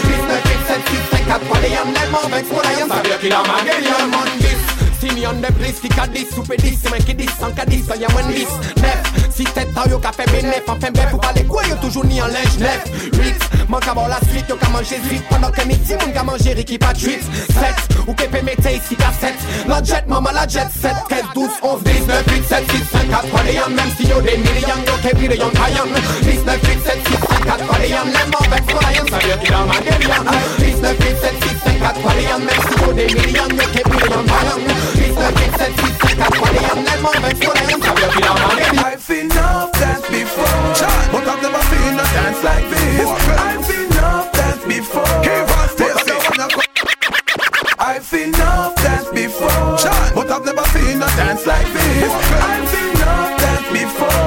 Fitset, 0.06 0.42
fitset, 0.48 0.82
fitset, 0.88 1.22
kat 1.28 1.42
varjan 1.50 1.88
Lämna 1.96 2.20
väck 2.32 2.46
vårajen, 2.52 2.88
så 2.88 3.00
vet 3.08 3.24
i 3.24 3.30
ramagelian 3.36 4.25
yon 5.26 5.42
de 5.42 5.50
blis 5.58 5.80
Ki 5.82 5.90
ka 5.92 6.06
dis, 6.12 6.26
soupe 6.32 6.56
dis, 6.62 6.78
dis 6.78 8.46
Si 9.36 9.44
tet 9.52 9.68
ta 9.74 9.84
yo 9.90 9.98
ka 10.00 10.12
fe 10.16 10.24
benef, 10.30 10.68
an 10.72 10.80
fe 10.80 10.88
mbef 10.90 11.12
Ou 11.12 11.20
pale 11.20 11.42
kwe 11.48 11.66
yo 11.68 11.76
toujou 11.82 12.06
ni 12.08 12.22
en 12.24 12.32
lenj, 12.32 12.56
nef 12.62 12.86
Rit, 13.18 13.42
man 13.68 13.84
ka 13.84 13.92
bon 13.94 14.08
la 14.08 14.16
suite, 14.30 14.48
yo 14.48 14.56
ka 14.56 14.70
manje 14.72 14.96
zvit 15.04 15.26
Pendant 15.28 15.52
ke 15.52 15.66
miti, 15.68 15.92
moun 16.00 16.14
ka 16.16 16.24
manje 16.24 16.54
riki 16.56 16.78
pa 16.80 16.94
tuit 16.96 17.20
Set, 17.50 17.98
ou 18.06 18.16
ke 18.16 18.30
pe 18.32 18.40
mete 18.46 18.76
isi 18.78 18.96
La 19.68 19.82
jet, 19.82 20.06
mama 20.08 20.32
la 20.32 20.46
jet, 20.46 20.70
set 20.72 20.96
13, 21.10 21.34
12, 21.34 21.50
11, 21.62 21.84
19, 21.84 22.24
8, 22.32 22.44
7, 22.48 22.64
6, 22.72 22.82
5, 22.92 23.10
4, 23.10 23.30
3, 23.36 23.54
yon 23.60 23.76
Mem 23.76 23.90
si 23.98 24.08
yo 24.08 24.20
de 24.22 24.36
miri 24.40 24.64
yon, 24.64 24.84
yo 24.86 24.96
ke 25.04 25.16
biri 25.20 25.36
19, 25.36 26.00
8, 26.24 26.86
7, 26.86 27.10
6, 27.10 27.26
5 27.28 27.35
cat 27.46 27.60
Korean 27.62 28.06
Them 28.12 28.28
more 28.34 28.46
vex 28.50 28.64
for 28.66 28.80
lions 28.82 29.10
So 29.10 29.18
you 29.22 29.36
kill 29.40 29.56
a 29.56 29.78
Them 29.86 30.02
young 30.02 30.26
and 30.26 30.58
cat 31.80 31.96
million 32.02 32.40
Make 32.44 32.66
million 32.66 33.10
million 33.16 33.50
and 33.50 33.70
cat 33.72 33.86
Them 33.86 34.02
you 34.02 34.10
a 34.10 34.22
man 34.26 34.46
Them 34.50 34.70
young 34.70 35.46
I've 38.86 39.00
seen 39.00 39.30
enough 39.30 39.72
dance 39.72 40.08
before. 40.08 40.44
But 41.12 41.28
I've 41.28 41.42
never 41.42 41.62
seen 41.70 41.94
a 41.94 42.04
dance 42.16 42.42
like 42.42 42.68
this. 42.70 43.06
I've 43.06 43.64
seen 43.64 43.86
enough 43.92 44.32
dance 44.32 44.64
before. 44.64 45.04
I've 47.78 48.04
seen 48.04 48.28
enough 48.34 48.74
dance 48.76 49.08
before, 49.10 49.48
but 50.14 50.30
I've 50.30 50.44
never 50.44 50.64
seen 50.70 51.02
a 51.02 51.06
dance 51.16 51.46
like 51.46 51.66
this. 51.72 52.12
I've 52.12 52.68
seen 52.68 52.90
enough 52.96 53.38
dance 53.38 53.68
before 53.72 54.26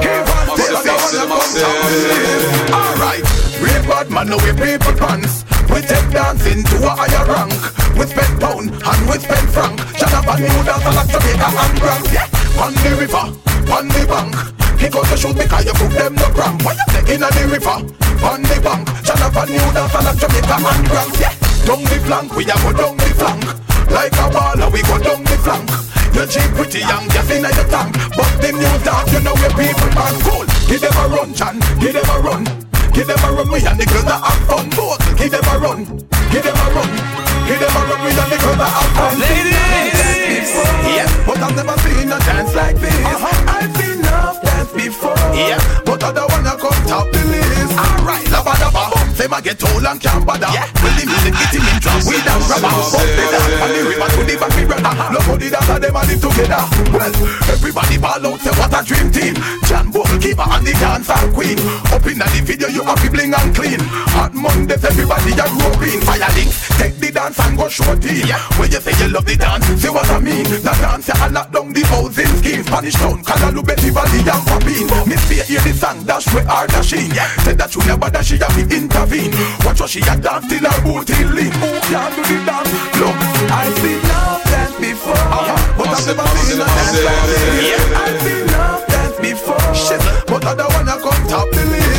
man, 4.24 4.28
no 4.28 4.36
we 4.44 4.52
people 4.52 4.92
pants. 4.92 5.44
We 5.70 5.80
take 5.80 6.10
dancing 6.10 6.64
to 6.64 6.76
a 6.84 6.92
higher 6.92 7.24
rank. 7.24 7.54
We 7.96 8.04
spend 8.06 8.40
pound 8.40 8.68
and 8.68 9.02
we 9.08 9.16
spend 9.18 9.48
franc. 9.48 9.80
Shut 9.96 10.12
up 10.12 10.28
and 10.28 10.40
new 10.44 10.60
dance 10.64 10.84
like 10.84 11.08
Jamaica 11.08 11.48
and 11.48 11.76
Grand. 11.80 12.04
Yeah, 12.12 12.60
on 12.60 12.72
the 12.84 12.90
river, 13.00 13.26
on 13.70 13.86
the 13.88 14.02
bank. 14.04 14.34
Pick 14.76 14.96
up 14.96 15.06
the 15.08 15.16
shoes 15.16 15.36
because 15.36 15.64
you 15.64 15.74
put 15.76 15.92
them 15.92 16.14
no 16.16 16.28
cramp. 16.36 16.64
Why 16.64 16.76
you 16.76 16.86
taking 16.92 17.22
on 17.22 17.32
the 17.32 17.44
river, 17.48 17.76
on 18.24 18.42
the 18.42 18.56
bank. 18.60 18.84
Shut 19.04 19.20
up 19.20 19.36
and 19.36 19.50
new 19.50 19.68
dance 19.72 19.94
like 19.94 20.18
Jamaica 20.20 20.56
and 20.58 20.84
Grand. 20.88 21.12
Yeah, 21.20 21.34
down 21.64 21.82
the 21.84 21.96
flank, 22.04 22.28
we 22.36 22.44
a 22.44 22.54
go 22.60 22.70
down 22.76 22.96
the 22.96 23.10
flank. 23.16 23.44
Like 23.88 24.16
a 24.20 24.26
baller, 24.28 24.68
we 24.72 24.80
go 24.84 24.96
down 25.00 25.24
the 25.24 25.36
flank. 25.40 25.68
You're 26.12 26.26
cheap, 26.26 26.50
pretty 26.58 26.80
young, 26.80 27.08
just 27.08 27.30
in 27.30 27.46
your 27.46 27.68
tank. 27.72 27.96
But 28.16 28.32
the 28.42 28.52
new 28.52 28.74
dance, 28.84 29.12
you 29.12 29.20
know 29.20 29.34
where 29.38 29.54
people 29.54 29.90
man 29.96 30.14
cool. 30.26 30.44
Give 30.68 30.80
them 30.80 30.96
a 30.98 31.04
run, 31.08 31.32
Chan, 31.32 31.56
give 31.80 31.94
them 31.94 32.10
a 32.10 32.18
run. 32.20 32.69
Give 32.92 33.06
them 33.06 33.18
a 33.24 33.32
run, 33.32 33.50
we 33.50 33.58
and 33.64 33.78
the 33.78 33.86
girls 33.86 34.04
that 34.04 34.20
have 34.20 34.42
fun. 34.46 34.68
Both, 34.70 35.00
give 35.16 35.30
them 35.30 35.44
a 35.46 35.58
run, 35.58 35.84
give 36.30 36.42
them 36.42 36.56
a 36.56 36.66
run. 36.74 36.90
Give 37.46 37.58
them 37.58 37.74
a 37.74 37.80
run, 37.86 38.00
we 38.04 38.10
and 38.10 38.30
the 38.30 38.38
girls 38.38 38.58
that 38.58 38.70
have 38.70 38.90
fun. 38.98 39.14
Ladies. 39.20 40.50
yeah, 40.94 41.08
but 41.26 41.38
I've 41.38 41.56
never 41.56 41.76
seen 41.86 42.10
a 42.10 42.18
dance 42.18 42.54
like 42.54 42.76
this. 42.76 42.94
Uh-huh. 43.06 43.54
I've 43.56 43.72
seen 43.76 43.98
enough 44.00 44.42
dance 44.42 44.72
before, 44.72 45.16
yeah, 45.34 45.58
lava, 49.30 49.30
say 49.30 49.36
my 49.36 49.40
get 49.40 49.62
old 49.62 49.84
and 49.84 50.00
can't 50.00 50.26
bother. 50.26 50.48
Yeah, 50.52 50.66
well 50.82 50.94
the 50.98 51.06
music 51.06 51.34
get 51.34 51.54
him 51.54 51.62
in 51.62 51.80
trouble. 51.80 52.10
We 52.10 52.16
dance 52.22 52.48
rubber, 52.50 52.70
but 52.90 53.06
they 53.06 53.26
dance 53.30 53.62
on 53.62 53.70
the 53.70 53.80
river 53.86 54.08
to 54.10 54.20
the 54.26 54.34
back, 54.38 54.52
me 54.56 54.64
brother. 54.66 54.94
Nobody 55.12 55.50
dance 55.50 55.70
and 55.70 55.82
them 55.82 55.96
a 55.96 56.02
live 56.04 56.20
together. 56.20 56.64
Well, 56.90 57.12
everybody 57.50 57.98
ball 57.98 58.26
out, 58.26 58.40
say 58.40 58.54
what 58.58 58.74
a 58.74 58.80
dream 58.84 59.08
team. 59.10 59.34
Jan 59.66 59.86
Keeper 60.20 60.46
and 60.46 60.66
the 60.66 60.72
dancer 60.76 61.16
queen. 61.32 61.58
Up 61.90 62.06
in 62.06 62.18
the 62.18 62.40
video, 62.44 62.68
you 62.68 62.82
have 62.82 63.00
to 63.00 63.10
bling 63.10 63.34
and 63.34 63.54
clean. 63.54 63.80
Hot 64.16 64.34
Mondays, 64.34 64.84
everybody 64.84 65.32
a 65.32 65.46
groping. 65.58 66.00
Fire 66.02 66.30
links, 66.34 66.68
take 66.76 66.96
the 66.98 67.10
dance 67.10 67.38
and 67.38 67.56
go 67.56 67.68
shorty. 67.68 68.26
Yeah. 68.26 68.40
When 68.58 68.70
you 68.70 68.80
say 68.80 68.94
you 68.98 69.08
love 69.12 69.24
the 69.24 69.36
dance, 69.36 69.66
see 69.80 69.88
what 69.88 70.08
I 70.10 70.18
mean. 70.20 70.44
The 70.44 70.60
dance, 70.60 71.08
you 71.08 71.28
lock 71.30 71.50
down 71.52 71.72
the 71.72 71.82
housing 71.86 72.32
scheme. 72.40 72.62
Spanish 72.64 72.94
town, 72.94 73.22
Canalu, 73.24 73.62
Betty 73.64 73.90
Valley, 73.90 74.20
and 74.20 74.44
Papine. 74.48 74.88
Miss 75.06 75.22
Faye, 75.28 75.44
hear 75.44 75.60
the 75.60 75.72
song, 75.72 76.02
dash 76.04 76.26
with 76.34 76.46
her 76.46 76.66
dashing. 76.66 77.10
Yeah. 77.14 77.28
Said 77.44 77.58
that 77.58 77.74
you 77.74 77.82
never 77.86 78.10
dash, 78.10 78.28
she 78.28 78.36
have 78.38 78.54
to 78.54 78.62
intervene. 78.76 79.19
Watch 79.64 79.80
what 79.80 79.90
she 79.90 80.00
a 80.00 80.16
dance 80.16 80.48
till 80.48 80.64
her 80.64 80.80
booty 80.82 81.24
lean. 81.36 81.52
Who 81.52 81.68
can 81.90 82.10
do 82.16 82.22
the 82.24 82.36
dance? 82.46 82.70
Look, 83.00 83.16
I've 83.50 83.76
seen 83.78 84.00
love 84.08 84.42
dance 84.44 84.76
before, 84.80 85.24
but 85.76 85.88
I've 85.88 86.06
never 86.06 86.26
seen 86.40 86.60
a 86.60 86.64
dance 86.64 87.04
like 87.04 87.24
this. 87.28 87.84
I've 88.00 88.20
seen 88.22 88.46
love 88.54 88.86
dance 88.86 89.16
before, 89.20 89.74
shit, 89.74 90.02
but 90.26 90.44
I 90.44 90.54
don't 90.54 90.72
wanna 90.72 90.96
come 91.00 91.28
top 91.28 91.50
the 91.50 91.64
list. 91.66 91.89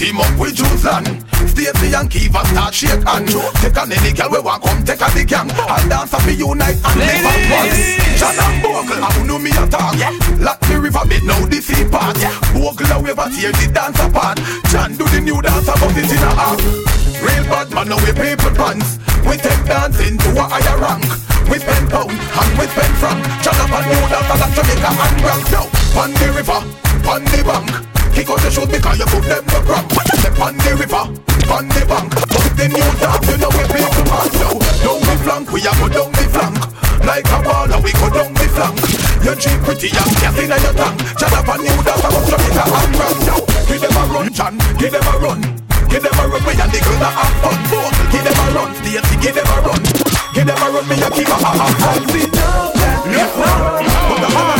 Alright, 0.00 0.08
Cockburn 0.08 0.08
pen 0.08 0.08
team 0.08 0.20
up 0.20 0.38
with 0.38 0.56
Juzan. 0.56 1.04
Stacey 1.48 1.94
and 1.94 2.10
Kiva 2.10 2.44
start 2.46 2.74
shake 2.74 3.04
and 3.06 3.28
Take 3.60 3.76
on 3.76 3.92
any 3.92 4.12
girl 4.12 4.30
we 4.30 4.40
want 4.40 4.62
come 4.62 4.84
take 4.84 5.00
a 5.00 5.08
the 5.12 5.24
gang. 5.24 5.50
And 5.50 5.90
dance 5.90 6.14
up 6.14 6.22
the 6.22 6.32
unite 6.32 6.80
and 6.80 6.98
live 7.00 7.26
at 7.28 7.40
once. 7.52 7.80
John 8.16 8.36
and 8.36 8.62
Bogle, 8.62 9.04
I 9.04 9.26
know 9.26 9.38
me 9.38 9.50
attack 9.50 9.96
Lock 10.40 10.60
the 10.60 10.80
river 10.80 11.04
bed 11.08 11.24
now 11.24 11.40
the 11.46 11.60
sea 11.60 11.88
part 11.88 12.16
Bogle 12.52 12.92
a 12.92 12.96
wave 13.00 13.16
a 13.16 13.26
tear 13.32 13.52
the 13.52 13.66
dance 13.72 13.96
apart 14.00 14.36
John 14.68 14.92
do 14.96 15.08
the 15.08 15.20
new 15.20 15.40
dance 15.40 15.68
about 15.68 15.96
it 15.96 16.04
in 16.04 16.20
a 16.20 16.32
half 16.36 16.60
Real 17.20 17.44
bad 17.48 17.72
man 17.72 17.88
now 17.88 18.00
we 18.00 18.12
people 18.12 18.52
pants. 18.56 19.00
We 19.24 19.36
take 19.36 19.64
dancing 19.64 20.16
to 20.16 20.28
a 20.36 20.44
higher 20.48 20.76
rank. 20.80 21.04
We 21.48 21.60
spend 21.60 21.88
pound 21.88 22.12
and 22.12 22.52
we 22.56 22.64
spend 22.68 22.94
franc. 22.96 23.20
John 23.44 23.56
up 23.60 23.72
a 23.72 23.80
new 23.88 24.04
dance 24.08 24.28
like 24.28 24.52
Jamaica 24.56 24.90
and 24.96 25.16
Bronx 25.20 25.44
Now, 25.52 25.66
on 26.00 26.10
the 26.16 26.28
river, 26.32 26.60
on 27.08 27.24
the 27.24 27.40
bank 27.44 27.99
Kick 28.14 28.28
out 28.30 28.40
the 28.42 28.50
shoes 28.50 28.66
because 28.66 28.98
you 28.98 29.06
put 29.06 29.24
them 29.24 29.44
no 29.46 29.60
cramp 29.62 29.86
Step 30.18 30.38
on 30.40 30.54
the 30.58 30.72
river, 30.76 31.04
on 31.48 31.64
the 31.70 31.82
bank. 31.86 32.10
But 32.10 32.50
the 32.58 32.66
new 32.68 32.90
dance, 33.00 33.26
you 33.30 33.36
know 33.38 33.50
we 33.54 33.64
people 33.70 34.04
pass 34.10 34.32
now 34.36 34.54
Down 34.82 35.00
the 35.00 35.14
flank, 35.24 35.46
we 35.52 35.60
a 35.62 35.72
go 35.78 35.86
down 35.88 36.10
the 36.12 36.24
flank. 36.28 36.58
Like 37.06 37.28
a 37.32 37.38
baller, 37.40 37.80
we 37.80 37.92
go 37.96 38.08
down 38.12 38.32
the 38.34 38.46
flank. 38.52 38.76
Your 39.24 39.36
cheap 39.38 39.58
pretty 39.64 39.88
young, 39.94 40.12
gas 40.20 40.36
in 40.36 40.50
your 40.50 40.74
tank. 40.74 40.96
Chat 41.16 41.32
up 41.32 41.48
a 41.48 41.54
new 41.56 41.78
dance, 41.80 42.04
about 42.04 42.24
Jamaica 42.28 42.64
and 42.66 42.92
Bronx 42.96 43.18
now 43.24 43.40
Give 43.70 43.80
them 43.80 43.96
a 43.96 44.02
run, 44.10 44.28
John, 44.32 44.54
give 44.76 44.92
them 44.92 45.06
a 45.06 45.14
run. 45.18 45.40
Give 45.88 46.02
them 46.02 46.18
a 46.18 46.24
run, 46.26 46.42
we 46.46 46.52
and 46.54 46.70
the 46.70 46.78
girls 46.82 47.00
that 47.02 47.14
have 47.14 47.34
fun. 47.42 47.58
Give 48.12 48.22
them 48.22 48.38
a 48.38 48.46
run, 48.54 48.70
Stacey, 48.78 49.16
give 49.22 49.34
them 49.34 49.48
a 49.48 49.56
run. 49.62 49.82
Give 50.34 50.46
them 50.46 50.58
a 50.58 50.66
run, 50.70 50.86
me 50.86 50.96
a 51.02 51.08
keep 51.10 51.26
a 51.26 51.36
ha 51.38 51.50
ha 51.50 51.66
ha 51.66 51.90
I've 51.90 52.10
seen 52.10 52.30
love 52.30 52.80
dance 54.20 54.59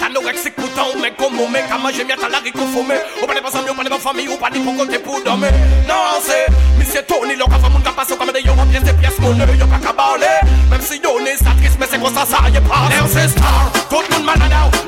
anorexique 0.11 0.55
pourtant, 0.55 0.87
mais 1.01 1.11
comme 1.17 1.39
on 1.39 1.49
met, 1.49 1.63
qu'à 1.67 1.77
manger, 1.77 2.03
miette 2.03 2.23
à 2.23 2.29
la 2.29 2.39
ricophomée. 2.39 2.99
Ou 3.21 3.25
pas 3.25 3.33
des 3.33 3.41
passants, 3.41 3.59
ou 3.69 3.73
pas 3.73 3.83
des 3.83 3.89
familles, 3.89 4.29
ou 4.29 4.37
pas 4.37 4.49
des 4.49 4.59
pour 4.59 4.75
compter 4.75 4.99
pour 4.99 5.23
dormir. 5.23 5.51
Non, 5.87 6.19
c'est 6.21 6.45
Monsieur 6.77 7.01
Tony, 7.07 7.35
l'on 7.35 7.47
va 7.47 7.69
mon 7.69 7.79
capacité 7.79 8.17
comme 8.17 8.31
des 8.31 8.41
yons, 8.41 8.55
pièce 8.69 8.83
de 8.83 8.91
pièce, 8.91 9.17
mon 9.19 9.39
œil, 9.39 9.57
y'a 9.57 9.65
pas 9.65 9.79
qu'à 9.79 9.93
parler. 9.93 10.25
Même 10.69 10.81
si 10.81 11.01
on 11.05 11.25
est 11.25 11.37
satrice, 11.37 11.77
mais 11.79 11.87
c'est 11.89 11.99
quoi 11.99 12.11
ça, 12.11 12.25
ça 12.25 12.49
y 12.49 12.57
est 12.57 12.61
pas. 12.61 12.89
Léon, 12.89 13.07
c'est 13.07 13.29
star, 13.29 13.71
tout 13.89 14.01
le 14.09 14.15
monde 14.15 14.25
malade. 14.25 14.80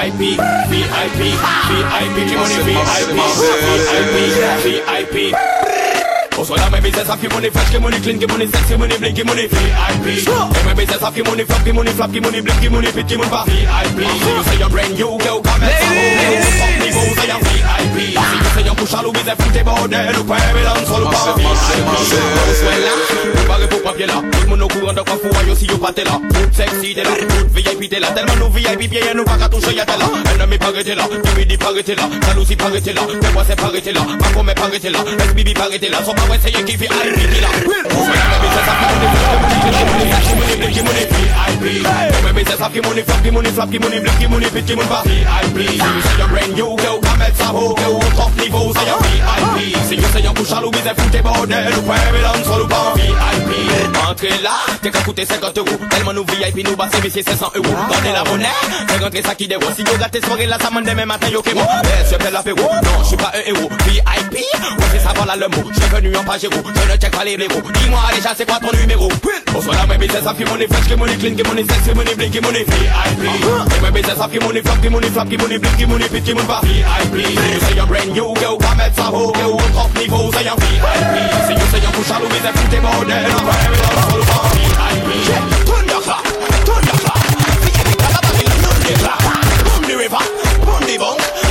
VIP, 0.00 0.40
VIP, 0.70 1.20
VIP, 1.68 2.16
money 2.38 2.56
VIP, 2.64 3.12
VIP, 4.14 5.26
VIP. 5.28 5.59
Also 6.40 6.56
now 6.56 6.70
my 6.70 6.80
business 6.80 7.06
have 7.06 7.20
money 7.34 7.50
fresh, 7.50 7.70
get 7.70 7.82
money 7.82 8.00
clean, 8.00 8.18
get 8.18 8.30
money 8.30 8.46
sexy, 8.46 8.74
money 8.74 8.96
blink, 8.96 9.14
get 9.14 9.26
money 9.26 9.46
VIP. 9.46 10.24
And 10.24 10.64
my 10.64 10.72
business 10.72 11.02
have 11.02 11.12
money 11.12 11.44
flop, 11.44 11.64
get 11.66 11.74
money 11.74 11.92
flop, 11.92 12.12
get 12.12 12.22
money 12.22 12.40
blink, 12.40 12.62
get 12.62 12.72
money 12.72 12.86
fit, 12.86 13.06
get 13.06 13.18
money 13.18 13.28
VIP. 13.28 14.00
You 14.00 14.42
say 14.48 14.56
your 14.58 14.70
brand 14.70 14.94
new 14.96 15.18
girl, 15.20 15.42
come 15.44 15.60
and 15.60 15.68
Fuck 16.56 16.80
me, 16.80 16.88
you're 17.28 17.44
VIP. 17.44 18.16
You 18.16 18.48
say 18.56 18.64
your 18.64 18.74
push 18.74 18.94
all 18.94 19.12
with 19.12 19.20
the 19.20 19.36
foot 19.36 19.52
bordel, 19.68 20.16
look 20.16 20.28
where 20.32 20.54
me 20.56 20.62
down, 20.64 20.80
solo 20.88 21.12
pas 21.12 21.36
Préparé 23.34 23.66
pour 23.68 23.82
papier 23.82 24.06
là, 24.06 24.14
tout 24.32 24.40
le 24.40 24.46
monde 24.48 24.62
au 24.62 24.68
courant 24.68 24.94
de 24.94 25.00
quoi 25.02 25.18
faut 25.20 25.46
yo 25.46 25.54
si 25.54 25.66
yo 25.66 25.76
pas 25.76 25.92
t'es 25.92 26.04
là. 26.04 26.18
Tout 26.32 26.56
sexy 26.56 26.94
t'es 26.94 27.04
là, 27.04 27.10
tout 27.20 27.48
VIP 27.52 27.90
t'es 27.90 28.00
là, 28.00 28.12
tellement 28.12 28.36
nous 28.36 28.50
VIP 28.50 28.88
bien 28.88 29.12
nous 29.14 29.24
pas 29.24 29.36
qu'à 29.36 29.48
toucher 29.50 29.74
y'a 29.74 29.84
t'es 29.84 29.98
là. 29.98 30.08
Ennemi 30.34 30.56
paraît 30.56 30.82
là, 30.84 31.04
timide 31.22 31.58
paraît 31.58 31.84
là, 31.86 32.08
jalousie 32.26 32.56
paraît 32.56 32.80
là, 32.80 33.02
mais 33.22 33.30
moi 33.32 33.44
c'est 33.46 33.56
paraît 33.56 33.92
là, 33.92 34.00
ma 34.18 34.24
femme 34.28 34.52
paraît 34.56 34.90
là, 34.90 34.98
SBB 35.28 35.54
paraît 35.54 35.78
là, 35.90 35.98
so 36.04 36.12
c'est 36.38 36.50
à. 36.50 36.90
See 49.88 49.96
you 49.96 50.06
coûter 55.04 55.26
50 55.26 55.58
euros, 55.58 55.68
tellement 55.90 56.12
nous 56.12 56.24
VIP, 56.24 56.66
nous 56.68 56.76
bassez, 56.76 56.98
mais 57.02 57.10
c'est 57.10 57.28
500 57.28 57.52
euros. 57.54 57.74
Donnez 57.88 58.12
la 58.12 58.24
monnaie, 58.24 58.46
fais 58.88 59.04
rentrer 59.04 59.22
qui 59.36 59.48
matin, 61.04 61.28
yo 61.28 61.42
un. 61.42 61.82
VIP, 63.86 64.32
ouais, 64.32 64.86
c'est 64.92 65.00
ça, 65.00 65.12
voilà 65.14 65.36
le 65.36 65.48
en 66.20 66.24
pagéro, 66.24 66.52
je 66.52 66.92
ne 66.92 66.96
check 66.98 67.10
pas 67.10 67.24
les 67.24 67.36
blaireaux. 67.36 67.62
Dis-moi 67.74 68.00
déjà, 68.14 68.30
c'est 68.36 68.46
quoi 68.46 68.58
ton 68.60 68.76
numéro? 68.76 69.08
Bonsoir 69.52 69.76
là, 69.76 69.86
mes 69.86 69.98
business, 69.98 70.24
ça 70.24 70.34
fait 70.34 70.44
money 70.44 70.66
fresh, 70.66 70.88
que 70.88 70.94
money 70.94 71.16
clean, 71.16 71.34
que 71.34 71.46
money 71.48 71.64
sexy, 71.64 71.94
money 71.94 72.14
blink, 72.14 72.32
que 72.32 72.40
money 72.40 72.64
VIP. 72.64 72.84
Et 73.76 73.80
mes 73.80 73.90
business, 73.90 74.18
ça 74.18 74.28
fait 74.28 74.40
money 74.40 74.60
flop, 74.62 74.80
que 74.82 74.88
money 74.88 75.08
flop, 75.08 75.24
que 75.24 75.36
money 75.36 75.58
blink, 75.58 75.76
que 75.76 75.86
money 75.86 76.04
pas 76.46 76.60
VIP. 76.62 77.16
You 77.16 77.60
say 77.60 77.74
your 77.76 77.86
brand 77.86 78.12
new 78.12 78.34
girl, 78.34 78.58
come 78.58 78.80
at 78.80 78.94
some 78.94 79.14
hoe, 79.14 79.32
girl, 79.32 79.56
top 79.72 79.90
niveau, 79.96 80.30
say 80.32 80.44
your 80.44 80.56
VIP. 80.56 80.84
See 81.46 81.54
you 81.54 81.66
say 81.72 81.80
your 81.80 81.92
push 81.92 82.10
all 82.10 82.22
with 82.22 82.42
the 82.42 82.52
foot 82.52 82.74
bordel, 82.80 83.24
I'm 83.24 83.44
very 83.48 83.76
long, 83.80 83.96
solo 84.08 84.24
for 84.28 84.44
VIP. 84.54 85.08
Turn 85.66 85.86
your 85.88 86.02
clock, 86.04 86.24
turn 86.68 86.84
your 86.84 86.98
clock. 87.00 87.20
VIP, 87.64 87.96
grab 87.96 88.16
a 88.16 88.20
bag, 88.20 88.46
turn 88.60 88.78
the 88.84 88.92
clock. 89.00 89.20
Boom 89.64 89.82
the 89.88 89.94
river, 89.96 90.24
boom 90.64 90.82
the 90.86 90.96
bunk. 90.98 91.49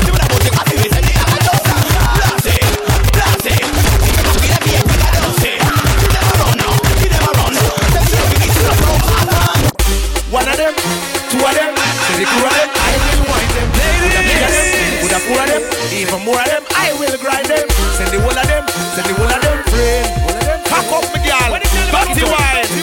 Even 16.09 16.25
more 16.25 16.41
of 16.41 16.45
them, 16.45 16.63
I 16.75 16.93
will 16.97 17.17
grind 17.17 17.45
them. 17.45 17.69
Send 17.93 18.09
the 18.09 18.19
whole 18.19 18.33
of 18.33 18.47
them, 18.47 18.65
send 18.97 19.05
the 19.05 19.13
whole 19.13 19.29
of 19.29 19.41
them, 19.41 19.63
friend. 19.69 20.65
Pack 20.65 20.89
up 20.89 21.05
me 21.13 21.19
girl, 21.21 21.53
dirty 21.93 22.25
wine. 22.25 22.78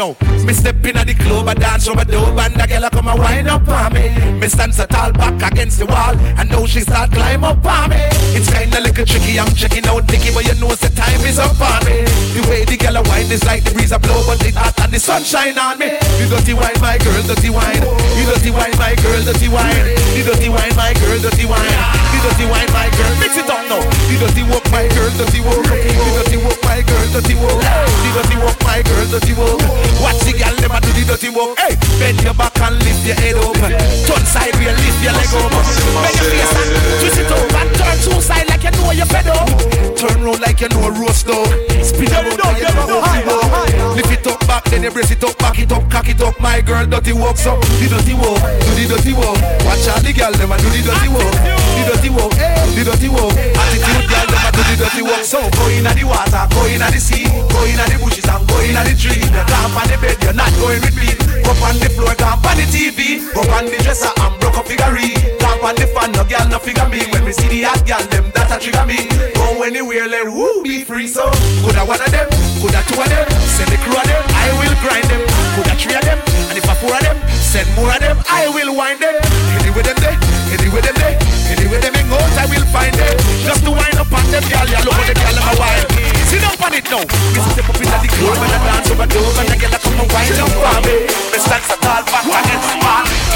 Now, 0.00 0.16
me 0.48 0.52
step 0.54 0.80
in 0.88 0.96
at 0.96 1.06
the 1.06 1.12
club, 1.12 1.46
I 1.46 1.52
dance 1.52 1.84
the 1.84 1.92
dope, 1.92 2.32
and 2.32 2.56
the 2.56 2.64
girl 2.64 2.88
come 2.88 3.08
and 3.12 3.20
wind 3.20 3.48
up 3.52 3.68
on 3.68 3.92
me. 3.92 4.08
Me 4.40 4.48
stand 4.48 4.72
so 4.72 4.86
tall 4.86 5.12
back 5.12 5.36
against 5.52 5.76
the 5.78 5.84
wall, 5.84 6.16
and 6.40 6.48
now 6.48 6.64
she 6.64 6.80
start 6.80 7.12
climb 7.12 7.44
up 7.44 7.60
on 7.60 7.90
me. 7.90 8.00
It's 8.32 8.48
kinda 8.48 8.80
little 8.80 9.04
tricky, 9.04 9.36
I'm 9.36 9.52
checking 9.52 9.84
out 9.84 10.08
Nicky, 10.08 10.32
but 10.32 10.48
you 10.48 10.56
know 10.56 10.72
the 10.72 10.88
time 10.96 11.20
is 11.28 11.38
up 11.38 11.60
on 11.60 11.84
me. 11.84 12.00
The 12.32 12.40
way 12.48 12.64
the 12.64 12.80
girl 12.80 12.96
a 12.96 13.02
wind 13.12 13.28
is 13.28 13.44
like 13.44 13.60
the 13.64 13.76
breeze 13.76 13.92
a 13.92 13.98
blow, 14.00 14.24
but 14.24 14.40
it 14.40 14.56
hot 14.56 14.72
and 14.80 14.92
the 14.92 15.00
sunshine 15.00 15.58
on 15.60 15.76
me. 15.76 15.92
The 16.16 16.24
dirty 16.32 16.56
wine, 16.56 16.80
my 16.80 16.96
girl, 16.96 17.20
dirty 17.28 17.50
wine. 17.52 17.84
The 17.84 18.22
dirty 18.24 18.50
wine, 18.56 18.76
my 18.80 18.96
girl, 19.04 19.20
dirty 19.20 19.48
wine. 19.52 19.84
The 20.16 20.22
dirty 20.24 20.48
wine, 20.48 20.74
my 20.80 20.96
girl, 20.96 21.20
dirty 21.20 21.44
wine. 21.44 21.76
The 22.08 22.18
dirty 22.24 22.46
wine, 22.48 22.70
my 22.72 22.88
girl, 22.96 23.12
mix 23.20 23.36
it 23.36 23.52
up 23.52 23.68
now. 23.68 23.84
The 24.08 24.16
dirty 24.16 24.48
walk, 24.48 24.64
my 24.72 24.88
girl, 24.96 25.12
dirty 25.20 25.44
walk. 25.44 25.60
The 25.68 26.08
dirty 26.24 26.38
walk, 26.40 26.60
my 26.64 26.80
girl, 26.88 27.04
dirty 27.12 27.36
walk. 27.36 27.60
The 27.60 28.08
dirty 28.16 28.36
walk, 28.40 28.58
my 28.64 28.80
girl, 28.80 29.06
dirty 29.12 29.34
walk. 29.36 29.89
Watch 29.98 30.22
the 30.22 30.32
girl, 30.38 30.54
them 30.62 30.70
a 30.70 30.78
do 30.80 30.90
the 30.94 31.02
dirty 31.04 31.30
walk. 31.34 31.58
Hey, 31.58 31.74
bend 31.98 32.22
your 32.22 32.34
back 32.34 32.54
and 32.62 32.78
lift 32.78 33.02
your 33.02 33.18
head 33.18 33.36
up. 33.36 33.58
Turn 34.06 34.24
side, 34.24 34.54
real, 34.56 34.72
lift 34.72 35.02
your 35.02 35.12
leg 35.12 35.32
up. 35.34 35.50
Bend 35.50 36.16
your 36.16 36.28
face 36.30 36.54
and 36.54 36.70
twist 37.02 37.18
it 37.18 37.30
up 37.32 37.79
and 38.00 38.04
turn 38.04 38.14
two 38.14 38.20
side 38.20 38.48
like 38.48 38.64
you 38.64 38.70
know 38.70 38.90
you're 38.92 39.06
fed 39.06 39.26
up. 39.26 39.48
Turn 39.96 40.22
round 40.22 40.40
like 40.40 40.60
you 40.60 40.68
know 40.68 40.88
a 40.88 40.90
roast 40.92 41.26
dog. 41.26 41.48
Spin 41.82 42.12
around 42.12 42.38
like 42.38 42.62
you 42.62 42.74
know 42.74 43.00
a 43.00 43.94
Lift 43.94 44.12
it 44.12 44.26
up 44.26 44.40
back, 44.46 44.64
then 44.64 44.82
you 44.82 44.90
brace 44.90 45.10
it 45.10 45.22
up, 45.24 45.36
back 45.38 45.58
it 45.58 45.72
up, 45.72 45.88
cock 45.90 46.08
it 46.08 46.20
up. 46.20 46.38
My 46.40 46.60
girl, 46.60 46.86
dirty 46.86 47.12
walk, 47.12 47.36
so 47.36 47.60
do 47.60 47.88
the 47.88 47.96
dirty 47.96 48.14
walk, 48.14 48.40
do 48.64 48.70
the 48.78 48.84
dirty 48.88 49.12
walk. 49.12 49.38
Watch 49.66 49.86
out 49.88 50.02
the 50.02 50.12
girl, 50.12 50.32
them 50.32 50.52
a 50.52 50.56
do 50.58 50.68
the 50.70 50.80
dirty 50.82 51.08
walk, 51.10 51.34
the 51.76 51.82
dirty 51.90 52.10
walk, 52.10 52.32
eh, 52.38 52.66
the 52.74 52.82
dirty 52.86 53.08
walk. 53.08 53.34
Attitude 53.34 54.06
girl, 54.08 54.26
them 54.30 54.44
a 54.46 54.50
do 54.50 54.62
the 54.66 54.74
dirty 54.78 55.02
walk. 55.02 55.24
So 55.26 55.40
go 55.54 55.64
inna 55.70 55.92
the 55.94 56.04
water, 56.04 56.44
go 56.54 56.66
inna 56.66 56.88
the 56.90 57.00
sea, 57.00 57.26
go 57.50 57.58
inna 57.66 57.84
the 57.86 57.96
bushes 58.00 58.26
and 58.26 58.42
go 58.48 58.56
inna 58.62 58.82
the 58.86 58.94
tree. 58.94 59.22
You 59.22 59.44
camp 59.46 59.76
on 59.76 59.86
the 59.90 59.96
bed, 59.98 60.18
you're 60.22 60.36
not 60.36 60.52
going 60.58 60.82
with 60.82 60.96
me. 60.96 61.10
Go 61.42 61.52
on 61.66 61.76
the 61.82 61.88
floor, 61.90 62.14
camp 62.14 62.46
on 62.46 62.56
the 62.58 62.66
TV, 62.70 63.22
go 63.34 63.42
on 63.54 63.66
the 63.66 63.78
dresser 63.82 64.10
and 64.10 64.34
broke 64.38 64.58
up 64.58 64.66
figurine. 64.66 65.18
Camp 65.38 65.62
on 65.62 65.74
the 65.74 65.86
fan, 65.90 66.10
no 66.12 66.22
girl 66.24 66.46
no 66.46 66.58
figure 66.58 66.88
me. 66.90 67.02
When 67.10 67.26
we 67.26 67.32
see 67.32 67.48
the 67.50 67.66
hot 67.66 67.82
girl, 67.90 68.06
them 68.06 68.26
that 68.38 68.54
a 68.54 68.56
trigger 68.62 68.86
me. 68.86 69.02
Go 69.34 69.66
anywhere, 69.66 70.06
let 70.06 70.30
woo 70.30 70.62
be 70.62 70.86
free. 70.86 71.10
So 71.10 71.26
coulda 71.66 71.82
one 71.82 71.98
of 71.98 72.10
them, 72.14 72.30
coulda 72.62 72.86
two 72.86 72.94
of 72.94 73.08
them, 73.10 73.26
send 73.50 73.66
the 73.66 73.78
crew 73.82 73.98
of 73.98 74.06
them, 74.06 74.22
I 74.30 74.46
will 74.62 74.76
grind 74.78 75.10
them. 75.10 75.26
Coulda 75.58 75.74
three 75.74 75.98
of 75.98 76.04
them, 76.06 76.18
and 76.22 76.54
if 76.54 76.70
I 76.70 76.74
four 76.78 76.94
of 76.94 77.02
them, 77.02 77.18
send 77.34 77.66
more 77.74 77.90
of 77.90 77.98
them, 77.98 78.14
I 78.30 78.46
will 78.54 78.78
wind 78.78 79.02
them. 79.02 79.18
Anyway 79.58 79.82
them 79.82 79.98
there, 79.98 80.14
anyway 80.54 80.82
them 80.86 80.96
there, 81.02 81.18
anyway 81.50 81.82
them 81.82 81.94
in 81.98 82.06
out, 82.14 82.34
I 82.38 82.46
will 82.46 82.66
find 82.70 82.94
them. 82.94 83.16
Just 83.42 83.66
to 83.66 83.74
wind 83.74 83.98
up 83.98 84.12
on 84.14 84.22
them, 84.30 84.44
girl, 84.46 84.66
you 84.70 84.80
look 84.86 84.94
at 84.94 85.06
the 85.10 85.14
girl, 85.18 85.34
I'm 85.34 85.50
a 85.50 85.54
wild. 85.58 85.86
Sit 86.30 86.46
down 86.46 86.54
on 86.62 86.70
it 86.70 86.86
now. 86.86 87.02
This 87.34 87.42
is 87.42 87.54
the 87.58 87.62
pop 87.66 87.74
in 87.74 87.90
the 87.90 88.06
club 88.06 88.38
and 88.38 88.54
I 88.54 88.58
dance 88.70 88.86
over 88.94 89.02
the 89.02 89.18
and 89.18 89.50
the 89.50 89.56
girl 89.58 89.74
come 89.82 89.98
and 89.98 90.06
wind 90.14 90.38
up 90.38 90.46
for 90.46 90.78
me. 90.86 90.94
Me 91.10 91.38
stand 91.42 91.64
so 91.66 91.74
tall 91.82 92.06
back 92.06 92.22
against 92.22 92.70
the 92.70 92.76
wall. 92.86 93.30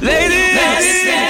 Ladies, 0.00 0.40
You're 0.56 0.80
so 0.80 1.12
excited, 1.12 1.29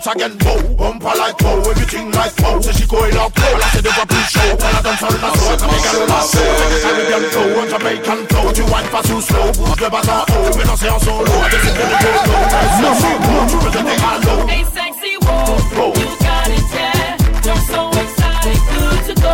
once 0.00 0.06
again 0.06 0.38
bow 0.38 0.56
Bumper 0.76 1.12
like 1.18 1.36
bow, 1.38 1.60
everything 1.70 2.10
like 2.12 2.34
bow. 2.36 2.60
Say 2.60 2.72
she 2.72 2.86
going 2.86 3.16
up 3.16 3.36
low, 3.36 3.52
like 3.52 3.72
she 3.72 3.82
never 3.82 4.06
been 4.06 4.24
show. 4.32 4.50
And 4.50 4.76
I 4.76 4.82
dance 4.82 5.02
all 5.02 5.12
night, 5.12 5.36
so 5.36 5.50
I 5.50 5.56
can 5.56 5.68
make 5.68 5.84
her 5.92 6.06
laugh 6.06 6.30
Caribbean 6.80 7.24
flow 7.30 7.60
and 7.60 7.70
Jamaican 7.70 8.26
flow. 8.28 8.44
But 8.44 8.58
you 8.58 8.66
wine 8.72 8.88
fast 8.88 9.08
too 9.08 9.20
slow, 9.20 9.46
le 9.76 9.90
bas 9.90 10.08
en 10.08 10.24
haut 10.30 10.56
Mais 10.56 10.64
non 10.64 10.76
c'est 10.76 10.88
en 10.88 10.98
solo, 11.00 11.26
I 11.26 11.50
just 11.50 11.64
sit 11.64 11.76
in 11.76 11.88
the 11.90 11.96
go-go 12.00 12.36
Nice. 12.48 12.80
And 12.80 12.96
slow, 12.96 13.46
tu 13.48 13.56
veux 13.64 13.72
jeter 13.72 13.98
à 14.00 14.18
l'eau 14.24 14.48
Hey 14.48 14.64
sexy, 14.72 15.16
whoa, 15.20 15.92
whoa 15.92 16.19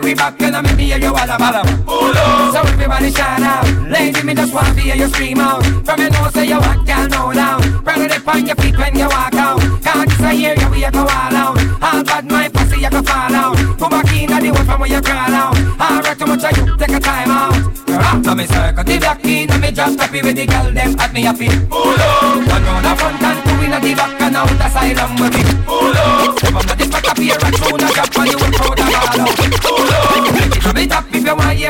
very 0.00 0.14
back 0.14 0.40
and 0.42 0.56
I'm 0.56 0.66
in 0.66 0.76
the 0.76 0.84
you 0.84 1.08
all 1.08 1.16
about 1.16 1.66
Pull. 1.86 2.14
So 2.52 2.60
everybody 2.60 3.10
shout 3.10 3.42
out. 3.42 3.66
Lady, 3.88 4.22
me 4.22 4.34
just 4.34 4.52
want 4.54 4.74
to 4.76 4.80
hear 4.80 4.96
you 4.96 5.08
scream 5.08 5.38
out. 5.38 5.64
From 5.84 6.00
your 6.00 6.10
nose, 6.10 6.32
say 6.32 6.46
you 6.46 6.58
walk 6.58 6.84
down, 6.86 7.10
no 7.10 7.32
down. 7.32 7.82
Brother, 7.82 8.08
they 8.08 8.18
find 8.18 8.46
your 8.46 8.56
feet 8.56 8.76
when 8.76 8.94
you 8.96 9.08
walk 9.08 9.34
out. 9.34 9.60
Can't 9.82 10.08
just 10.08 10.20
hear 10.20 10.54
you, 10.54 10.70
we 10.70 10.80
go 10.80 11.00
all 11.00 11.36
out. 11.42 11.58
All 11.82 12.04
bad 12.04 12.24
my 12.26 12.48
pussy, 12.48 12.80
you 12.80 12.90
can 12.90 13.04
fall 13.04 13.34
out. 13.34 13.56
Come 13.78 13.90
back 13.90 14.12
in 14.12 14.28
the 14.28 14.50
world 14.52 14.66
from 14.66 14.80
where 14.80 14.90
you 14.90 15.00
crawl 15.00 15.34
out. 15.34 15.56
All 15.80 16.00
right, 16.02 16.18
too 16.18 16.26
much 16.26 16.44
of 16.44 16.56
you, 16.56 16.76
take 16.76 16.96
a 16.96 17.00
time 17.00 17.30
out. 17.30 17.78
After 17.88 18.34
me 18.34 18.46
circle 18.46 18.84
the 18.84 18.98
block 18.98 19.24
in 19.24 19.50
and 19.50 19.60
me 19.62 19.70
just 19.72 19.98
happy 19.98 20.22
with 20.22 20.36
the 20.36 20.46
girl 20.46 20.70
them 20.70 20.98
at 21.00 21.12
me 21.12 21.22
happy 21.22 21.48
Pull 21.68 21.92
up 21.92 22.36
One 22.36 22.62
round 22.62 22.84
the 22.84 22.94
front 22.96 23.22
and 23.22 23.38
two 23.44 23.64
in 23.64 23.70
the 23.72 23.94
back 23.96 24.20
and 24.20 24.36
out 24.36 24.52
asylum 24.52 25.16
with 25.16 25.34
me 25.34 25.42
Pull 25.66 25.96
up 25.96 26.36
Come 26.36 26.56
on, 26.56 26.78
this 26.78 26.88
back 26.88 27.08
up 27.08 27.18
here 27.18 27.36
and 27.36 27.54
throw 27.56 27.76
the 27.76 27.90
drop 27.92 28.16
and 28.16 28.30
you 28.30 28.36
will 28.38 28.52
throw 28.54 28.74
the 28.74 28.84
ball 28.86 29.20
out 29.20 29.57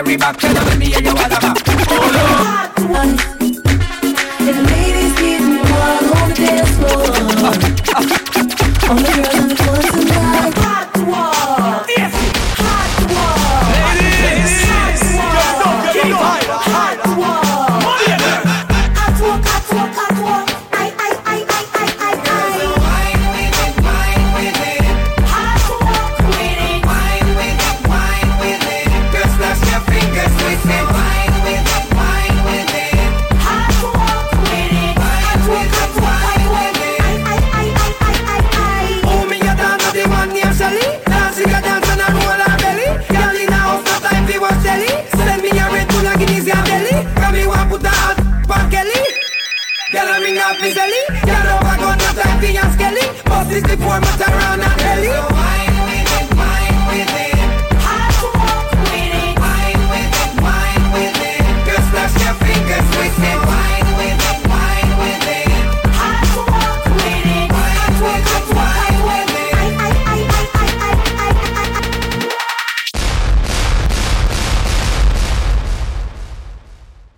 we 0.09 0.17
back, 0.17 0.41
yo 0.41 0.55
dame 0.55 0.77
mi 0.77 0.87
y 0.87 0.95
ella 0.95 1.13
va 1.13 1.27
a 1.27 1.58